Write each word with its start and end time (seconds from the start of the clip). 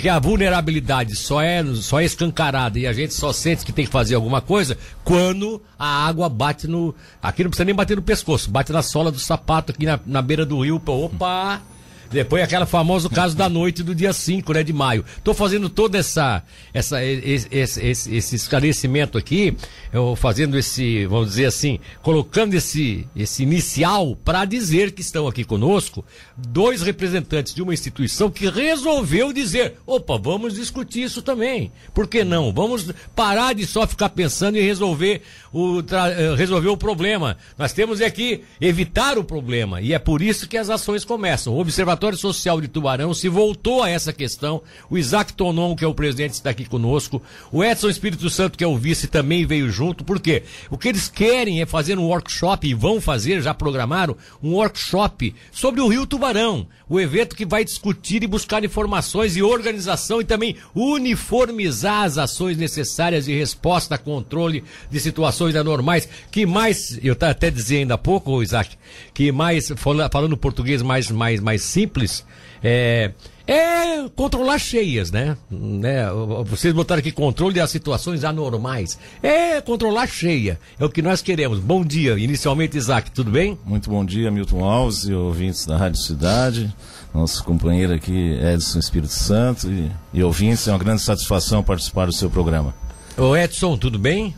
que 0.00 0.08
a 0.08 0.20
vulnerabilidade 0.20 1.16
só 1.16 1.42
é, 1.42 1.64
só 1.74 2.00
é 2.00 2.04
escancarada 2.04 2.78
e 2.78 2.86
a 2.86 2.92
gente 2.92 3.12
só 3.12 3.32
sente 3.32 3.66
que 3.66 3.72
tem 3.72 3.84
que 3.84 3.90
fazer 3.90 4.14
alguma 4.14 4.40
coisa 4.40 4.78
quando 5.02 5.60
a 5.76 6.06
água 6.06 6.28
bate 6.28 6.68
no. 6.68 6.94
Aqui 7.20 7.42
não 7.42 7.50
precisa 7.50 7.64
nem 7.64 7.74
bater 7.74 7.96
no 7.96 8.02
pescoço, 8.02 8.48
bate 8.48 8.70
na 8.70 8.80
sola 8.80 9.10
do 9.10 9.18
sapato 9.18 9.72
aqui 9.72 9.84
na, 9.84 9.98
na 10.06 10.22
beira 10.22 10.46
do 10.46 10.60
rio. 10.60 10.80
Opa! 10.86 11.60
Depois 12.10 12.42
aquele 12.42 12.64
famoso 12.64 13.10
caso 13.10 13.36
da 13.36 13.48
noite 13.48 13.82
do 13.82 13.94
dia 13.94 14.12
5, 14.12 14.52
né, 14.54 14.62
de 14.62 14.72
maio. 14.72 15.04
Tô 15.22 15.34
fazendo 15.34 15.68
todo 15.68 15.94
essa, 15.94 16.42
essa, 16.72 17.04
esse, 17.04 17.48
esse, 17.50 18.16
esse 18.16 18.36
esclarecimento 18.36 19.18
aqui, 19.18 19.54
eu 19.92 20.16
fazendo 20.16 20.58
esse, 20.58 21.04
vamos 21.06 21.28
dizer 21.28 21.46
assim, 21.46 21.78
colocando 22.02 22.54
esse, 22.54 23.06
esse 23.14 23.42
inicial 23.42 24.16
para 24.24 24.46
dizer 24.46 24.92
que 24.92 25.02
estão 25.02 25.26
aqui 25.26 25.44
conosco 25.44 26.04
dois 26.34 26.80
representantes 26.80 27.54
de 27.54 27.60
uma 27.60 27.74
instituição 27.74 28.30
que 28.30 28.48
resolveu 28.48 29.30
dizer, 29.32 29.74
opa, 29.86 30.16
vamos 30.16 30.54
discutir 30.54 31.02
isso 31.02 31.20
também. 31.20 31.70
Por 31.92 32.06
que 32.06 32.24
não? 32.24 32.52
Vamos 32.52 32.90
parar 33.14 33.54
de 33.54 33.66
só 33.66 33.86
ficar 33.86 34.08
pensando 34.08 34.56
em 34.56 34.62
resolver 34.62 35.20
o, 35.52 35.80
eh, 35.80 36.34
resolver 36.36 36.68
o 36.68 36.76
problema. 36.76 37.36
Nós 37.58 37.74
temos 37.74 38.00
aqui 38.00 38.44
evitar 38.60 39.18
o 39.18 39.24
problema 39.24 39.82
e 39.82 39.92
é 39.92 39.98
por 39.98 40.22
isso 40.22 40.48
que 40.48 40.56
as 40.56 40.70
ações 40.70 41.04
começam. 41.04 41.52
O 41.52 41.60
Observatório 41.60 41.97
Observatório 41.98 42.18
Social 42.18 42.60
de 42.60 42.68
Tubarão 42.68 43.12
se 43.12 43.28
voltou 43.28 43.82
a 43.82 43.90
essa 43.90 44.12
questão. 44.12 44.62
O 44.88 44.96
Isaac 44.96 45.32
Tonon, 45.32 45.74
que 45.74 45.84
é 45.84 45.88
o 45.88 45.94
presidente, 45.94 46.34
está 46.34 46.50
aqui 46.50 46.64
conosco. 46.64 47.20
O 47.50 47.64
Edson 47.64 47.88
Espírito 47.88 48.30
Santo, 48.30 48.56
que 48.56 48.62
é 48.62 48.66
o 48.66 48.76
vice, 48.76 49.08
também 49.08 49.44
veio 49.44 49.68
junto. 49.68 50.04
Por 50.04 50.20
quê? 50.20 50.44
O 50.70 50.78
que 50.78 50.88
eles 50.88 51.08
querem 51.08 51.60
é 51.60 51.66
fazer 51.66 51.98
um 51.98 52.06
workshop, 52.06 52.68
e 52.68 52.74
vão 52.74 53.00
fazer, 53.00 53.42
já 53.42 53.52
programaram, 53.52 54.16
um 54.40 54.52
workshop 54.52 55.34
sobre 55.50 55.80
o 55.80 55.88
Rio 55.88 56.06
Tubarão. 56.06 56.68
O 56.88 56.98
evento 56.98 57.36
que 57.36 57.44
vai 57.44 57.64
discutir 57.64 58.22
e 58.22 58.26
buscar 58.26 58.64
informações 58.64 59.36
e 59.36 59.42
organização 59.42 60.20
e 60.20 60.24
também 60.24 60.56
uniformizar 60.74 62.04
as 62.04 62.16
ações 62.16 62.56
necessárias 62.56 63.26
de 63.26 63.36
resposta 63.36 63.94
a 63.94 63.98
controle 63.98 64.64
de 64.90 64.98
situações 64.98 65.54
anormais. 65.54 66.08
Que 66.30 66.46
mais, 66.46 66.98
eu 67.02 67.16
até 67.20 67.50
dizendo 67.50 67.78
ainda 67.78 67.94
há 67.94 67.98
pouco, 67.98 68.42
Isaac, 68.42 68.76
que 69.12 69.30
mais, 69.30 69.72
falando 70.10 70.36
português 70.36 70.80
mais, 70.80 71.10
mais, 71.10 71.40
mais 71.40 71.62
simples 71.62 72.24
é, 72.62 73.12
é 73.46 74.08
controlar 74.14 74.58
cheias, 74.58 75.10
né? 75.10 75.36
né? 75.50 76.06
Vocês 76.44 76.74
botaram 76.74 77.00
aqui 77.00 77.10
controle 77.10 77.54
das 77.54 77.70
situações 77.70 78.24
anormais. 78.24 78.98
É 79.22 79.60
controlar 79.60 80.06
cheia. 80.06 80.58
É 80.78 80.84
o 80.84 80.90
que 80.90 81.02
nós 81.02 81.22
queremos. 81.22 81.58
Bom 81.58 81.84
dia, 81.84 82.18
inicialmente, 82.18 82.76
Isaac, 82.76 83.10
tudo 83.10 83.30
bem? 83.30 83.58
Muito 83.64 83.88
bom 83.88 84.04
dia, 84.04 84.30
Milton 84.30 84.64
Alves 84.64 85.04
e 85.04 85.12
ouvintes 85.12 85.66
da 85.66 85.76
Rádio 85.76 86.00
Cidade. 86.00 86.74
Nosso 87.14 87.42
companheiro 87.42 87.94
aqui, 87.94 88.38
Edson 88.52 88.78
Espírito 88.78 89.12
Santo 89.12 89.70
e, 89.70 89.90
e 90.12 90.22
ouvintes, 90.22 90.68
é 90.68 90.72
uma 90.72 90.78
grande 90.78 91.02
satisfação 91.02 91.62
participar 91.62 92.06
do 92.06 92.12
seu 92.12 92.28
programa. 92.28 92.74
Ô 93.16 93.36
Edson, 93.36 93.76
tudo 93.76 93.98
bem? 93.98 94.34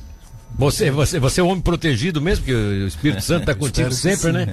Você, 0.58 0.90
você, 0.90 1.18
você 1.18 1.40
é 1.40 1.44
um 1.44 1.48
homem 1.48 1.62
protegido 1.62 2.20
mesmo, 2.20 2.44
porque 2.44 2.54
o 2.54 2.86
Espírito 2.86 3.22
Santo 3.22 3.42
está 3.42 3.54
contigo 3.56 3.90
sempre, 3.92 4.32
né? 4.32 4.46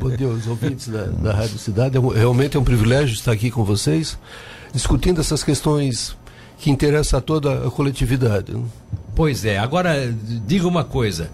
Bom 0.00 0.10
dia 0.10 0.26
aos 0.26 0.46
ouvintes 0.46 0.88
da, 0.88 1.04
da 1.04 1.32
Rádio 1.32 1.58
Cidade. 1.58 1.98
É 1.98 2.00
realmente 2.18 2.56
é 2.56 2.60
um 2.60 2.64
privilégio 2.64 3.14
estar 3.14 3.32
aqui 3.32 3.50
com 3.50 3.64
vocês, 3.64 4.18
discutindo 4.72 5.20
essas 5.20 5.42
questões 5.44 6.16
que 6.58 6.70
interessam 6.70 7.18
a 7.18 7.22
toda 7.22 7.66
a 7.66 7.70
coletividade. 7.70 8.52
Né? 8.52 8.62
Pois 9.14 9.44
é. 9.44 9.58
Agora, 9.58 10.12
diga 10.46 10.66
uma 10.66 10.84
coisa. 10.84 11.30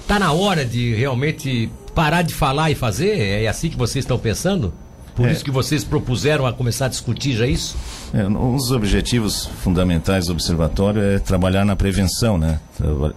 Está 0.00 0.18
na 0.18 0.32
hora 0.32 0.64
de 0.64 0.94
realmente 0.94 1.70
parar 1.94 2.22
de 2.22 2.34
falar 2.34 2.70
e 2.70 2.74
fazer? 2.74 3.42
É 3.42 3.46
assim 3.46 3.70
que 3.70 3.76
vocês 3.76 4.04
estão 4.04 4.18
pensando? 4.18 4.72
Por 5.14 5.28
é. 5.28 5.32
isso 5.32 5.44
que 5.44 5.50
vocês 5.50 5.84
propuseram 5.84 6.44
a 6.44 6.52
começar 6.52 6.86
a 6.86 6.88
discutir 6.88 7.36
já 7.36 7.46
isso? 7.46 7.76
É, 8.12 8.26
um 8.26 8.56
dos 8.56 8.72
objetivos 8.72 9.46
fundamentais 9.62 10.26
do 10.26 10.32
observatório 10.32 11.00
é 11.00 11.18
trabalhar 11.18 11.64
na 11.64 11.76
prevenção, 11.76 12.36
né? 12.36 12.58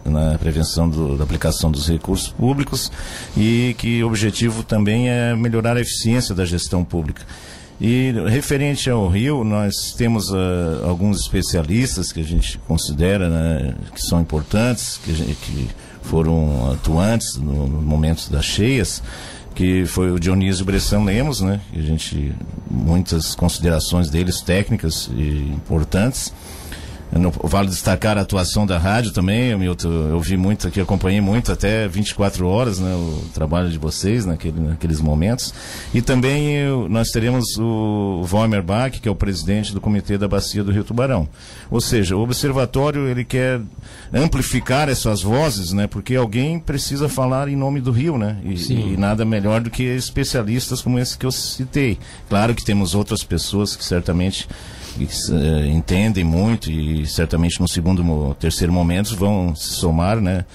Na 0.06 0.38
prevenção 0.38 0.88
do, 0.88 1.18
da 1.18 1.24
aplicação 1.24 1.72
dos 1.72 1.88
recursos 1.88 2.30
públicos 2.30 2.92
e 3.36 3.76
que 3.80 4.04
o 4.04 4.08
objetivo 4.08 4.64
também 4.64 5.10
é 5.10 5.36
melhorar 5.36 5.76
a 5.76 5.82
eficiência 5.82 6.36
da 6.36 6.46
gestão 6.46 6.84
pública. 6.84 7.24
E 7.80 8.12
referente 8.28 8.90
ao 8.90 9.08
Rio, 9.08 9.44
nós 9.44 9.94
temos 9.96 10.30
uh, 10.30 10.84
alguns 10.84 11.22
especialistas 11.22 12.12
que 12.12 12.20
a 12.20 12.24
gente 12.24 12.58
considera 12.68 13.30
né, 13.30 13.76
que 13.94 14.02
são 14.02 14.20
importantes, 14.20 15.00
que, 15.04 15.14
que 15.14 15.68
foram 16.02 16.72
atuantes 16.72 17.36
no, 17.38 17.68
no 17.68 17.82
momento 17.82 18.32
das 18.32 18.46
cheias 18.46 19.04
que 19.58 19.88
foi 19.88 20.12
o 20.12 20.20
Dionísio 20.20 20.64
Bressan 20.64 21.04
Lemos, 21.04 21.42
né? 21.42 21.60
A 21.76 21.82
gente 21.82 22.32
muitas 22.70 23.34
considerações 23.34 24.08
deles 24.08 24.40
técnicas 24.40 25.10
e 25.12 25.52
importantes. 25.52 26.32
Vale 27.44 27.70
destacar 27.70 28.18
a 28.18 28.22
atuação 28.22 28.66
da 28.66 28.78
rádio 28.78 29.12
também, 29.12 29.56
Milton. 29.58 29.90
Eu 30.10 30.20
vi 30.20 30.36
muito 30.36 30.68
aqui, 30.68 30.80
acompanhei 30.80 31.22
muito, 31.22 31.52
até 31.52 31.88
24 31.88 32.46
horas, 32.48 32.80
né, 32.80 32.94
o 32.94 33.24
trabalho 33.34 33.70
de 33.70 33.78
vocês 33.78 34.26
naquele, 34.26 34.60
naqueles 34.60 35.00
momentos. 35.00 35.54
E 35.94 36.02
também 36.02 36.56
eu, 36.56 36.90
nós 36.90 37.10
teremos 37.10 37.58
o 37.58 38.24
Vomer 38.24 38.62
Bach, 38.62 38.92
que 38.92 39.08
é 39.08 39.12
o 39.12 39.16
presidente 39.16 39.74
do 39.74 39.80
Comitê 39.80 40.18
da 40.18 40.28
Bacia 40.28 40.64
do 40.64 40.72
Rio 40.72 40.84
Tubarão. 40.84 41.28
Ou 41.72 41.80
seja, 41.80 42.16
o 42.16 42.22
observatório 42.22 43.08
ele 43.08 43.24
quer 43.24 43.62
amplificar 44.14 44.90
essas 44.90 45.22
vozes, 45.22 45.72
né, 45.72 45.88
porque 45.88 46.16
alguém 46.16 46.60
precisa 46.60 47.08
falar 47.08 47.48
em 47.48 47.56
nome 47.56 47.80
do 47.80 47.92
Rio, 47.92 48.18
né? 48.18 48.38
E, 48.44 48.94
e 48.94 48.98
nada 48.98 49.24
melhor 49.24 49.62
do 49.62 49.70
que 49.70 49.84
especialistas 49.84 50.82
como 50.82 51.00
esse 51.00 51.18
que 51.18 51.26
eu 51.26 51.32
citei. 51.32 51.98
Claro 52.30 52.54
que 52.54 52.64
temos 52.64 52.94
outras 52.94 53.24
pessoas 53.24 53.76
que 53.76 53.84
certamente 53.84 54.48
uh, 55.06 55.66
entendem 55.66 56.24
muito 56.24 56.72
e 56.72 57.06
certamente 57.06 57.60
no 57.60 57.68
segundo, 57.68 58.36
terceiro 58.40 58.72
momento 58.74 59.16
vão 59.16 59.56
se 59.56 59.76
somar, 59.76 60.20
né? 60.20 60.46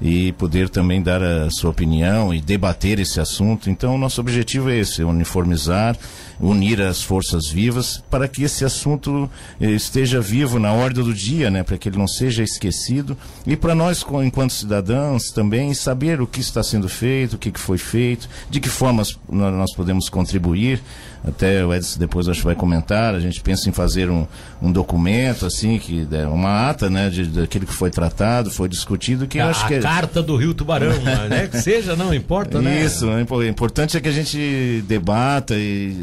E 0.00 0.32
poder 0.32 0.68
também 0.68 1.00
dar 1.00 1.22
a 1.22 1.48
sua 1.50 1.70
opinião 1.70 2.34
e 2.34 2.40
debater 2.40 2.98
esse 2.98 3.20
assunto. 3.20 3.70
Então, 3.70 3.96
nosso 3.96 4.20
objetivo 4.20 4.68
é 4.68 4.78
esse: 4.78 5.04
uniformizar, 5.04 5.96
unir 6.42 6.82
as 6.82 7.00
forças 7.00 7.48
vivas 7.48 8.02
para 8.10 8.26
que 8.26 8.42
esse 8.42 8.64
assunto 8.64 9.30
eh, 9.60 9.70
esteja 9.70 10.20
vivo 10.20 10.58
na 10.58 10.72
ordem 10.72 11.04
do 11.04 11.14
dia, 11.14 11.50
né? 11.50 11.62
Para 11.62 11.78
que 11.78 11.88
ele 11.88 11.96
não 11.96 12.08
seja 12.08 12.42
esquecido 12.42 13.16
e 13.46 13.56
para 13.56 13.74
nós, 13.74 14.04
enquanto 14.24 14.52
cidadãos, 14.52 15.30
também 15.30 15.72
saber 15.72 16.20
o 16.20 16.26
que 16.26 16.40
está 16.40 16.62
sendo 16.62 16.88
feito, 16.88 17.34
o 17.34 17.38
que 17.38 17.52
foi 17.58 17.78
feito, 17.78 18.28
de 18.50 18.58
que 18.58 18.68
formas 18.68 19.16
nós 19.30 19.72
podemos 19.72 20.08
contribuir 20.08 20.82
até 21.24 21.64
o 21.64 21.72
Edson 21.72 21.98
depois 21.98 22.28
acho 22.28 22.40
que 22.40 22.46
vai 22.46 22.54
comentar, 22.54 23.14
a 23.14 23.20
gente 23.20 23.40
pensa 23.40 23.68
em 23.68 23.72
fazer 23.72 24.10
um, 24.10 24.26
um 24.60 24.72
documento, 24.72 25.46
assim, 25.46 25.78
que 25.78 26.06
uma 26.30 26.68
ata, 26.68 26.90
né, 26.90 27.08
de, 27.08 27.26
daquilo 27.26 27.64
que 27.64 27.72
foi 27.72 27.90
tratado, 27.90 28.50
foi 28.50 28.68
discutido, 28.68 29.26
que 29.26 29.38
a, 29.38 29.48
acho 29.48 29.66
que... 29.68 29.74
A 29.74 29.78
é 29.78 29.80
carta 29.80 30.22
do 30.22 30.36
Rio 30.36 30.52
Tubarão, 30.52 30.92
né, 31.30 31.46
que 31.46 31.60
seja, 31.60 31.94
não 31.94 32.12
importa, 32.12 32.60
né? 32.60 32.84
Isso, 32.84 33.06
o 33.06 33.46
importante 33.46 33.96
é 33.96 34.00
que 34.00 34.08
a 34.08 34.12
gente 34.12 34.82
debata 34.88 35.54
e 35.54 35.94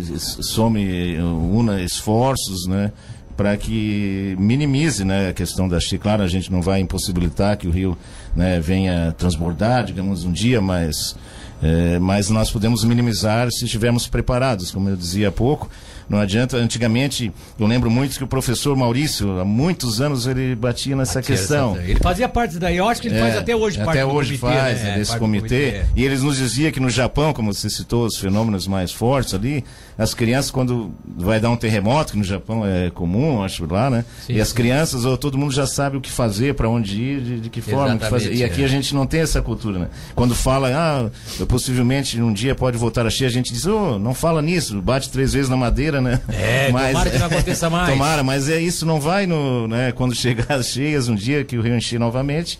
some, 0.41 1.17
una 1.19 1.81
esforços, 1.81 2.67
né, 2.67 2.91
para 3.35 3.55
que 3.55 4.35
minimize 4.37 5.03
né, 5.05 5.29
a 5.29 5.33
questão 5.33 5.67
da 5.67 5.79
cheia. 5.79 5.99
Claro, 5.99 6.23
a 6.23 6.27
gente 6.27 6.51
não 6.51 6.61
vai 6.61 6.79
impossibilitar 6.79 7.57
que 7.57 7.67
o 7.67 7.71
rio 7.71 7.97
né, 8.35 8.59
venha 8.59 9.13
transbordar, 9.17 9.85
digamos, 9.85 10.25
um 10.25 10.31
dia, 10.31 10.61
mas 10.61 11.15
é, 11.61 11.99
mas 11.99 12.29
nós 12.29 12.49
podemos 12.49 12.83
minimizar 12.83 13.51
se 13.51 13.65
estivermos 13.65 14.07
preparados, 14.07 14.71
como 14.71 14.89
eu 14.89 14.95
dizia 14.95 15.27
há 15.27 15.31
pouco. 15.31 15.69
Não 16.09 16.19
adianta, 16.19 16.57
antigamente, 16.57 17.31
eu 17.59 17.67
lembro 17.67 17.91
muito 17.91 18.17
que 18.17 18.23
o 18.23 18.27
professor 18.27 18.75
Maurício, 18.75 19.39
há 19.39 19.45
muitos 19.45 20.01
anos, 20.01 20.25
ele 20.25 20.55
batia 20.55 20.95
nessa 20.95 21.19
batia 21.19 21.35
questão. 21.35 21.75
Essa, 21.75 21.83
ele 21.83 21.99
fazia 21.99 22.27
parte 22.27 22.57
daí, 22.57 22.77
eu 22.77 22.89
acho 22.89 22.99
que 22.99 23.07
ele 23.07 23.17
é, 23.17 23.19
faz 23.19 23.37
até 23.37 23.55
hoje 23.55 23.79
Até 23.79 24.03
hoje 24.03 24.37
comitê, 24.37 24.59
faz, 24.59 24.81
né? 24.81 24.97
desse 24.97 25.17
comitê. 25.17 25.71
comitê. 25.71 25.85
E 25.95 26.03
eles 26.03 26.23
nos 26.23 26.37
diziam 26.37 26.71
que 26.71 26.79
no 26.79 26.89
Japão, 26.89 27.31
como 27.31 27.53
você 27.53 27.69
citou, 27.69 28.05
os 28.05 28.17
fenômenos 28.17 28.65
mais 28.67 28.91
fortes 28.91 29.35
ali, 29.35 29.63
as 29.99 30.13
crianças, 30.13 30.49
quando 30.49 30.91
vai 31.05 31.39
dar 31.39 31.49
um 31.49 31.57
terremoto, 31.57 32.13
que 32.13 32.17
no 32.17 32.23
Japão 32.23 32.65
é 32.65 32.89
comum, 32.89 33.43
acho 33.43 33.65
lá, 33.71 33.89
né? 33.89 34.05
Sim, 34.25 34.33
e 34.33 34.41
as 34.41 34.47
sim. 34.47 34.55
crianças, 34.55 35.05
ou 35.05 35.17
todo 35.17 35.37
mundo 35.37 35.53
já 35.53 35.67
sabe 35.67 35.97
o 35.97 36.01
que 36.01 36.09
fazer, 36.09 36.55
para 36.55 36.69
onde 36.69 36.99
ir, 36.99 37.21
de, 37.21 37.39
de 37.41 37.49
que 37.49 37.61
forma 37.61 37.97
que 37.97 38.09
fazer. 38.09 38.33
E 38.33 38.43
aqui 38.43 38.61
é. 38.61 38.65
a 38.65 38.67
gente 38.67 38.95
não 38.95 39.05
tem 39.05 39.21
essa 39.21 39.41
cultura, 39.41 39.77
né? 39.77 39.87
Quando 40.15 40.33
fala, 40.33 40.69
ah, 40.73 41.45
possivelmente 41.45 42.19
um 42.21 42.33
dia 42.33 42.55
pode 42.55 42.77
voltar 42.77 43.05
a 43.05 43.09
cheia, 43.09 43.27
a 43.27 43.31
gente 43.31 43.53
diz, 43.53 43.65
oh, 43.65 43.99
não 43.99 44.13
fala 44.13 44.41
nisso, 44.41 44.81
bate 44.81 45.09
três 45.09 45.33
vezes 45.33 45.49
na 45.49 45.57
madeira, 45.57 45.98
né? 46.01 46.21
É, 46.29 46.69
mas, 46.73 46.91
tomara 46.91 47.09
que 47.09 47.17
não 47.17 47.25
aconteça 47.27 47.69
mais. 47.69 47.89
tomara, 47.89 48.23
mas 48.23 48.49
é 48.49 48.59
isso, 48.59 48.85
não 48.85 48.99
vai 48.99 49.25
no, 49.25 49.67
né? 49.67 49.91
Quando 49.91 50.15
chegar 50.15 50.55
as 50.55 50.67
cheias, 50.67 51.07
um 51.07 51.15
dia 51.15 51.43
que 51.43 51.57
o 51.57 51.61
rio 51.61 51.75
encher 51.75 51.99
novamente, 51.99 52.59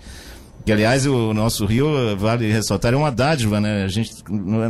que 0.66 0.72
aliás 0.72 1.06
o 1.06 1.34
nosso 1.34 1.66
rio 1.66 2.18
vale 2.18 2.52
ressaltar 2.52 2.94
é 2.94 2.98
uma 2.98 3.12
dádiva, 3.12 3.60
né? 3.60 3.84
A 3.84 3.88
gente 3.88 4.14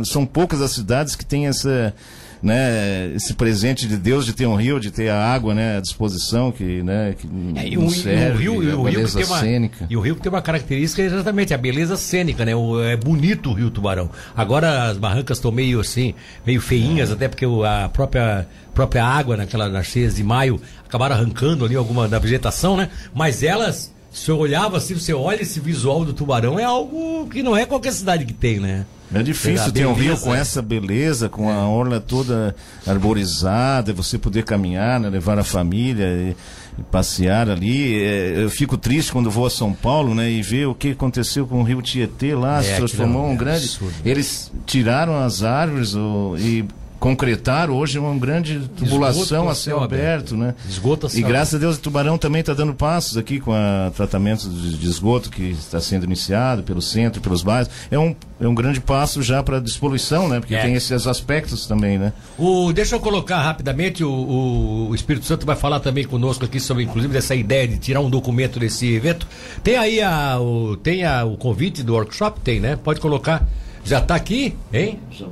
são 0.04 0.24
poucas 0.24 0.60
as 0.60 0.72
cidades 0.72 1.14
que 1.14 1.24
têm 1.24 1.46
essa 1.46 1.94
né, 2.42 3.12
esse 3.14 3.34
presente 3.34 3.86
de 3.86 3.96
Deus 3.96 4.24
de 4.24 4.32
ter 4.32 4.46
um 4.46 4.56
rio, 4.56 4.80
de 4.80 4.90
ter 4.90 5.10
a 5.10 5.32
água, 5.32 5.54
né, 5.54 5.76
à 5.76 5.80
disposição 5.80 6.50
que, 6.50 6.82
né, 6.82 7.14
que 7.18 7.28
é, 7.56 7.68
e, 7.68 7.78
o, 7.78 7.90
serve, 7.90 8.48
o 8.48 8.58
rio, 8.58 8.62
e 8.62 8.72
o 8.72 8.82
rio 8.82 9.06
que 9.06 9.14
tem 9.14 9.24
uma, 9.24 9.40
cênica. 9.40 9.86
E 9.88 9.96
o 9.96 10.00
rio 10.00 10.16
que 10.16 10.22
tem 10.22 10.30
uma 10.30 10.42
característica 10.42 11.02
exatamente 11.02 11.52
a 11.52 11.58
beleza 11.58 11.96
cênica, 11.96 12.44
né? 12.44 12.54
O, 12.54 12.82
é 12.82 12.96
bonito 12.96 13.50
o 13.50 13.52
Rio 13.52 13.70
Tubarão. 13.70 14.10
Agora 14.36 14.88
as 14.88 14.96
barrancas 14.96 15.38
estão 15.38 15.52
meio 15.52 15.80
assim, 15.80 16.14
meio 16.46 16.60
feinhas, 16.60 17.10
é. 17.10 17.12
até 17.12 17.28
porque 17.28 17.44
a 17.44 17.88
própria 17.88 18.46
própria 18.72 19.04
água 19.04 19.36
naquela 19.36 19.68
nas 19.68 19.86
cheias 19.86 20.14
de 20.14 20.24
maio 20.24 20.60
acabaram 20.86 21.16
arrancando 21.16 21.64
ali 21.64 21.76
alguma 21.76 22.08
da 22.08 22.18
vegetação, 22.18 22.76
né? 22.76 22.88
Mas 23.14 23.42
elas 23.42 23.92
se 24.10 24.30
eu 24.30 24.38
olhava 24.38 24.76
assim, 24.76 24.94
você 24.94 25.12
olha 25.12 25.42
esse 25.42 25.60
visual 25.60 26.04
do 26.04 26.12
tubarão, 26.12 26.58
é 26.58 26.64
algo 26.64 27.28
que 27.28 27.42
não 27.42 27.56
é 27.56 27.64
qualquer 27.64 27.92
cidade 27.92 28.24
que 28.24 28.32
tem, 28.32 28.58
né? 28.58 28.84
É 29.12 29.22
difícil 29.22 29.72
ter 29.72 29.86
um 29.86 29.92
rio 29.92 30.16
com 30.18 30.34
essa 30.34 30.62
beleza, 30.62 31.28
com 31.28 31.50
é. 31.50 31.54
a 31.54 31.66
orla 31.66 32.00
toda 32.00 32.54
arborizada, 32.86 33.92
você 33.92 34.16
poder 34.16 34.44
caminhar, 34.44 35.00
né, 35.00 35.08
levar 35.08 35.38
a 35.38 35.44
família 35.44 36.06
e, 36.06 36.36
e 36.78 36.82
passear 36.84 37.48
ali. 37.50 38.00
É, 38.02 38.44
eu 38.44 38.50
fico 38.50 38.78
triste 38.78 39.10
quando 39.10 39.30
vou 39.30 39.46
a 39.46 39.50
São 39.50 39.72
Paulo, 39.72 40.14
né, 40.14 40.30
e 40.30 40.42
ver 40.42 40.66
o 40.66 40.74
que 40.74 40.90
aconteceu 40.90 41.46
com 41.46 41.60
o 41.60 41.64
rio 41.64 41.82
Tietê 41.82 42.34
lá, 42.34 42.60
é, 42.60 42.62
se 42.62 42.76
transformou 42.76 43.28
um 43.28 43.36
grande. 43.36 43.64
Absurdo. 43.64 43.94
Eles 44.04 44.52
tiraram 44.64 45.18
as 45.18 45.42
árvores 45.42 45.94
o, 45.94 46.36
e 46.38 46.64
concretar 47.00 47.70
hoje 47.70 47.98
uma 47.98 48.14
grande 48.16 48.60
tubulação 48.76 49.48
a 49.48 49.54
céu 49.54 49.82
aberto, 49.82 50.36
né? 50.36 50.54
Esgoto 50.68 51.08
E 51.14 51.22
graças 51.22 51.54
a 51.54 51.58
Deus 51.58 51.78
o 51.78 51.80
Tubarão 51.80 52.18
também 52.18 52.40
está 52.40 52.52
dando 52.52 52.74
passos 52.74 53.16
aqui 53.16 53.40
com 53.40 53.52
o 53.52 53.90
tratamento 53.92 54.46
de, 54.48 54.76
de, 54.76 54.86
esgoto 54.86 55.30
que 55.30 55.44
está 55.44 55.80
sendo 55.80 56.04
iniciado 56.04 56.62
pelo 56.62 56.82
centro, 56.82 57.22
pelos 57.22 57.42
bairros. 57.42 57.70
É 57.90 57.98
um, 57.98 58.14
é 58.38 58.46
um 58.46 58.54
grande 58.54 58.80
passo 58.80 59.22
já 59.22 59.42
para 59.42 59.56
a 59.56 59.60
despoluição, 59.60 60.28
né? 60.28 60.40
Porque 60.40 60.54
é. 60.54 60.60
tem 60.60 60.74
esses 60.74 61.06
aspectos 61.06 61.66
também, 61.66 61.98
né? 61.98 62.12
O, 62.36 62.70
deixa 62.70 62.96
eu 62.96 63.00
colocar 63.00 63.40
rapidamente, 63.40 64.04
o, 64.04 64.10
o, 64.10 64.88
o, 64.90 64.94
Espírito 64.94 65.24
Santo 65.24 65.46
vai 65.46 65.56
falar 65.56 65.80
também 65.80 66.04
conosco 66.04 66.44
aqui 66.44 66.60
sobre, 66.60 66.84
inclusive, 66.84 67.14
dessa 67.14 67.34
ideia 67.34 67.66
de 67.66 67.78
tirar 67.78 68.00
um 68.00 68.10
documento 68.10 68.58
desse 68.58 68.92
evento. 68.92 69.26
Tem 69.64 69.78
aí 69.78 70.02
a, 70.02 70.38
o, 70.38 70.76
tem 70.76 71.04
a, 71.06 71.24
o 71.24 71.38
convite 71.38 71.82
do 71.82 71.94
workshop? 71.94 72.40
Tem, 72.40 72.60
né? 72.60 72.76
Pode 72.76 73.00
colocar. 73.00 73.48
Já 73.82 74.00
está 74.00 74.14
aqui, 74.14 74.54
hein? 74.70 75.00
Já 75.10 75.26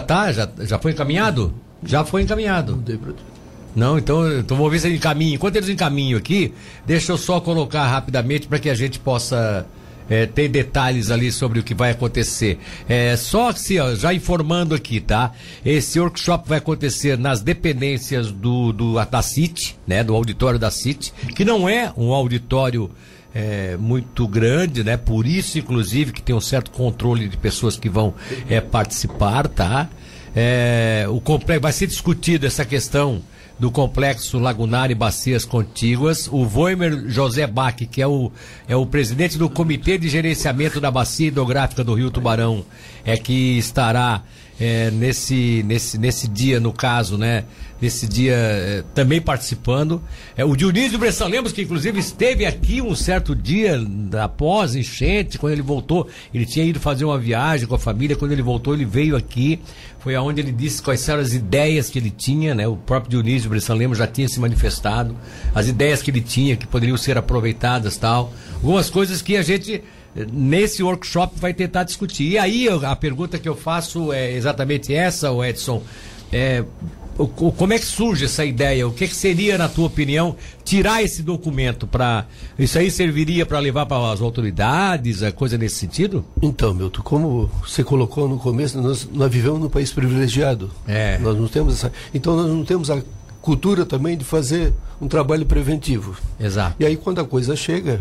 tá? 0.00 0.32
Já, 0.32 0.48
já 0.60 0.78
foi 0.78 0.92
encaminhado? 0.92 1.54
Já 1.84 2.04
foi 2.04 2.22
encaminhado. 2.22 2.82
Não, 3.74 3.98
então, 3.98 4.38
então 4.38 4.56
vou 4.56 4.68
ver 4.68 4.80
se 4.80 4.88
ele 4.88 4.96
encaminha. 4.96 5.34
Enquanto 5.34 5.56
eles 5.56 5.68
encaminham 5.68 6.18
aqui, 6.18 6.52
deixa 6.86 7.12
eu 7.12 7.18
só 7.18 7.40
colocar 7.40 7.86
rapidamente 7.86 8.46
para 8.46 8.58
que 8.58 8.68
a 8.68 8.74
gente 8.74 8.98
possa 8.98 9.66
é, 10.10 10.26
ter 10.26 10.48
detalhes 10.48 11.10
ali 11.10 11.30
sobre 11.30 11.60
o 11.60 11.62
que 11.62 11.72
vai 11.72 11.92
acontecer. 11.92 12.58
É, 12.88 13.16
só 13.16 13.50
assim, 13.50 13.78
ó, 13.78 13.94
já 13.94 14.12
informando 14.12 14.74
aqui, 14.74 15.00
tá? 15.00 15.32
Esse 15.64 16.00
workshop 16.00 16.48
vai 16.48 16.58
acontecer 16.58 17.16
nas 17.16 17.40
dependências 17.40 18.32
do, 18.32 18.72
do 18.72 19.02
da 19.04 19.22
CIT, 19.22 19.78
né? 19.86 20.02
Do 20.02 20.14
auditório 20.14 20.58
da 20.58 20.70
CIT, 20.70 21.12
que 21.34 21.44
não 21.44 21.68
é 21.68 21.92
um 21.96 22.12
auditório 22.12 22.90
é, 23.32 23.76
muito 23.76 24.26
grande, 24.26 24.82
né? 24.82 24.96
Por 24.96 25.26
isso, 25.26 25.58
inclusive, 25.58 26.12
que 26.12 26.20
tem 26.20 26.34
um 26.34 26.40
certo 26.40 26.72
controle 26.72 27.28
de 27.28 27.36
pessoas 27.36 27.76
que 27.76 27.88
vão 27.88 28.12
é, 28.48 28.60
participar, 28.60 29.46
tá? 29.46 29.88
É, 30.34 31.06
o 31.08 31.20
complexo 31.20 31.62
vai 31.62 31.72
ser 31.72 31.86
discutido 31.86 32.46
essa 32.46 32.64
questão 32.64 33.22
do 33.60 33.70
complexo 33.70 34.38
lagunar 34.38 34.90
e 34.90 34.94
bacias 34.94 35.44
contíguas. 35.44 36.26
O 36.32 36.46
Voimer 36.46 37.04
José 37.08 37.46
Bach, 37.46 37.76
que 37.76 38.00
é 38.00 38.06
o, 38.06 38.32
é 38.66 38.74
o 38.74 38.86
presidente 38.86 39.36
do 39.36 39.50
Comitê 39.50 39.98
de 39.98 40.08
Gerenciamento 40.08 40.80
da 40.80 40.90
Bacia 40.90 41.28
Hidrográfica 41.28 41.84
do 41.84 41.92
Rio 41.92 42.10
Tubarão, 42.10 42.64
é 43.04 43.18
que 43.18 43.58
estará 43.58 44.22
é, 44.60 44.90
nesse, 44.90 45.62
nesse, 45.66 45.96
nesse 45.96 46.28
dia, 46.28 46.60
no 46.60 46.70
caso, 46.70 47.16
né? 47.16 47.44
Nesse 47.80 48.06
dia 48.06 48.34
é, 48.34 48.84
também 48.94 49.18
participando. 49.18 50.02
É, 50.36 50.44
o 50.44 50.54
Dionísio 50.54 50.98
Bressan 50.98 51.28
Lemos, 51.28 51.50
que 51.50 51.62
inclusive 51.62 51.98
esteve 51.98 52.44
aqui 52.44 52.82
um 52.82 52.94
certo 52.94 53.34
dia 53.34 53.80
após 54.22 54.74
enchente, 54.74 55.38
quando 55.38 55.54
ele 55.54 55.62
voltou, 55.62 56.06
ele 56.34 56.44
tinha 56.44 56.66
ido 56.66 56.78
fazer 56.78 57.06
uma 57.06 57.16
viagem 57.16 57.66
com 57.66 57.74
a 57.74 57.78
família, 57.78 58.14
quando 58.14 58.32
ele 58.32 58.42
voltou, 58.42 58.74
ele 58.74 58.84
veio 58.84 59.16
aqui, 59.16 59.58
foi 59.98 60.14
aonde 60.14 60.42
ele 60.42 60.52
disse 60.52 60.82
quais 60.82 61.08
eram 61.08 61.22
as 61.22 61.32
ideias 61.32 61.88
que 61.88 61.98
ele 61.98 62.10
tinha, 62.10 62.54
né? 62.54 62.68
O 62.68 62.76
próprio 62.76 63.10
Dionísio 63.10 63.48
Bressan 63.48 63.74
Lemos 63.74 63.96
já 63.96 64.06
tinha 64.06 64.28
se 64.28 64.38
manifestado, 64.38 65.16
as 65.54 65.68
ideias 65.68 66.02
que 66.02 66.10
ele 66.10 66.20
tinha, 66.20 66.54
que 66.54 66.66
poderiam 66.66 66.98
ser 66.98 67.16
aproveitadas 67.16 67.96
tal. 67.96 68.30
Algumas 68.56 68.90
coisas 68.90 69.22
que 69.22 69.38
a 69.38 69.42
gente 69.42 69.82
nesse 70.14 70.82
workshop 70.82 71.38
vai 71.38 71.54
tentar 71.54 71.84
discutir. 71.84 72.30
E 72.30 72.38
aí 72.38 72.68
a 72.68 72.96
pergunta 72.96 73.38
que 73.38 73.48
eu 73.48 73.56
faço 73.56 74.12
é 74.12 74.32
exatamente 74.32 74.94
essa, 74.94 75.30
Edson. 75.46 75.82
É, 76.32 76.64
como 77.26 77.72
é 77.72 77.78
que 77.78 77.84
surge 77.84 78.24
essa 78.24 78.44
ideia? 78.44 78.86
O 78.86 78.92
que, 78.92 79.06
que 79.06 79.14
seria, 79.14 79.58
na 79.58 79.68
tua 79.68 79.86
opinião, 79.86 80.36
tirar 80.64 81.02
esse 81.02 81.22
documento 81.22 81.86
para 81.86 82.26
isso 82.58 82.78
aí 82.78 82.90
serviria 82.90 83.44
para 83.44 83.58
levar 83.58 83.86
para 83.86 84.12
as 84.12 84.20
autoridades, 84.20 85.22
a 85.22 85.32
coisa 85.32 85.58
nesse 85.58 85.76
sentido? 85.76 86.24
Então, 86.40 86.72
Milton, 86.72 87.02
como 87.02 87.50
você 87.62 87.84
colocou 87.84 88.28
no 88.28 88.38
começo, 88.38 88.80
nós, 88.80 89.08
nós 89.12 89.30
vivemos 89.30 89.60
num 89.60 89.68
país 89.68 89.92
privilegiado. 89.92 90.70
É. 90.86 91.18
Nós 91.18 91.36
não 91.36 91.48
temos 91.48 91.74
essa, 91.74 91.92
então 92.14 92.36
nós 92.36 92.46
não 92.46 92.64
temos 92.64 92.90
a 92.90 93.02
cultura 93.42 93.84
também 93.84 94.16
de 94.16 94.24
fazer 94.24 94.72
um 95.00 95.08
trabalho 95.08 95.44
preventivo. 95.46 96.16
Exato. 96.38 96.76
E 96.78 96.86
aí 96.86 96.96
quando 96.96 97.20
a 97.20 97.24
coisa 97.24 97.56
chega, 97.56 98.00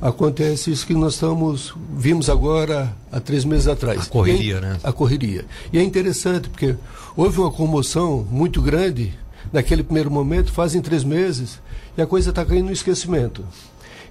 acontece 0.00 0.70
isso 0.70 0.86
que 0.86 0.94
nós 0.94 1.14
estamos 1.14 1.74
vimos 1.94 2.30
agora 2.30 2.94
há 3.10 3.20
três 3.20 3.44
meses 3.44 3.66
atrás. 3.66 4.02
A 4.02 4.06
correria, 4.06 4.60
né? 4.60 4.78
A 4.82 4.92
correria. 4.92 5.44
E 5.72 5.78
é 5.78 5.82
interessante 5.82 6.48
porque 6.48 6.76
houve 7.16 7.40
uma 7.40 7.50
comoção 7.50 8.26
muito 8.30 8.62
grande 8.62 9.12
naquele 9.52 9.82
primeiro 9.82 10.10
momento, 10.10 10.52
fazem 10.52 10.80
três 10.80 11.02
meses, 11.04 11.60
e 11.96 12.02
a 12.02 12.06
coisa 12.06 12.30
está 12.30 12.44
caindo 12.44 12.66
no 12.66 12.72
esquecimento. 12.72 13.44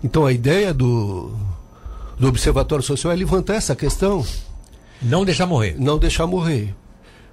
Então 0.03 0.25
a 0.25 0.33
ideia 0.33 0.73
do, 0.73 1.31
do 2.19 2.27
Observatório 2.27 2.83
Social 2.83 3.13
é 3.13 3.15
levantar 3.15 3.55
essa 3.55 3.75
questão. 3.75 4.25
Não 5.01 5.23
deixar 5.23 5.45
morrer. 5.45 5.75
Não 5.77 5.97
deixar 5.97 6.27
morrer. 6.27 6.73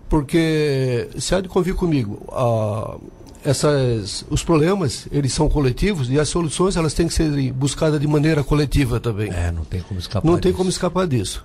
Porque, 0.09 1.09
se 1.19 1.35
há 1.35 1.41
de 1.41 1.49
convir 1.49 1.75
comigo, 1.75 2.23
a, 2.31 2.97
essas, 3.45 4.25
os 4.31 4.43
problemas, 4.43 5.07
eles 5.13 5.33
são 5.33 5.49
coletivos 5.49 6.11
e 6.11 6.19
as 6.19 6.29
soluções 6.29 6.77
elas 6.77 6.95
têm 6.95 7.07
que 7.07 7.15
ser 7.15 7.53
buscadas 7.53 8.01
de 8.01 8.07
maneira 8.07 8.43
coletiva 8.43 8.99
também. 8.99 9.31
É, 9.31 9.53
não 9.53 9.65
tem 9.65 9.83
como 9.83 10.01
escapar 10.01 10.27
Não 10.27 10.35
disso. 10.35 10.43
tem 10.43 10.53
como 10.53 10.71
escapar 10.71 11.07
disso. 11.07 11.45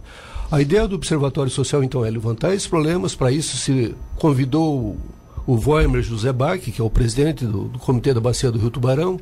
A 0.51 0.61
ideia 0.61 0.87
do 0.87 0.95
Observatório 0.95 1.51
Social, 1.51 1.83
então, 1.83 2.03
é 2.03 2.09
levantar 2.09 2.55
esses 2.55 2.67
problemas. 2.67 3.13
Para 3.13 3.31
isso, 3.31 3.55
se 3.57 3.93
convidou 4.15 4.97
o 5.45 5.57
Voimer 5.57 6.01
José 6.01 6.33
Bach, 6.33 6.59
que 6.59 6.81
é 6.81 6.83
o 6.83 6.89
presidente 6.89 7.45
do, 7.45 7.65
do 7.65 7.77
Comitê 7.77 8.13
da 8.13 8.19
Bacia 8.19 8.51
do 8.51 8.57
Rio 8.57 8.71
Tubarão, 8.71 9.19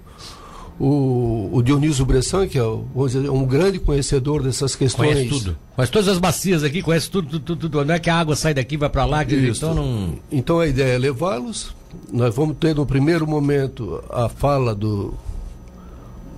o, 0.79 1.49
o 1.51 1.61
Dionísio 1.63 2.05
Bressan, 2.05 2.47
que 2.47 2.57
é 2.59 2.63
dizer, 3.07 3.29
um 3.29 3.45
grande 3.45 3.79
conhecedor 3.79 4.43
dessas 4.43 4.75
questões. 4.75 5.13
Conhece 5.13 5.29
tudo. 5.29 5.57
Conhece 5.75 5.91
todas 5.91 6.07
as 6.07 6.17
bacias 6.17 6.63
aqui, 6.63 6.81
conhece 6.81 7.09
tudo, 7.09 7.39
tudo, 7.39 7.55
tudo. 7.55 7.83
Não 7.83 7.95
é 7.95 7.99
que 7.99 8.09
a 8.09 8.15
água 8.15 8.35
sai 8.35 8.53
daqui 8.53 8.77
vai 8.77 8.89
para 8.89 9.03
lá, 9.03 9.25
que 9.25 9.35
então 9.35 9.73
não. 9.73 10.13
Então 10.31 10.59
a 10.59 10.67
ideia 10.67 10.93
é 10.93 10.97
levá-los. 10.97 11.75
Nós 12.11 12.35
vamos 12.35 12.57
ter 12.57 12.75
no 12.75 12.85
primeiro 12.85 13.27
momento 13.27 14.03
a 14.09 14.29
fala 14.29 14.73
do 14.73 15.13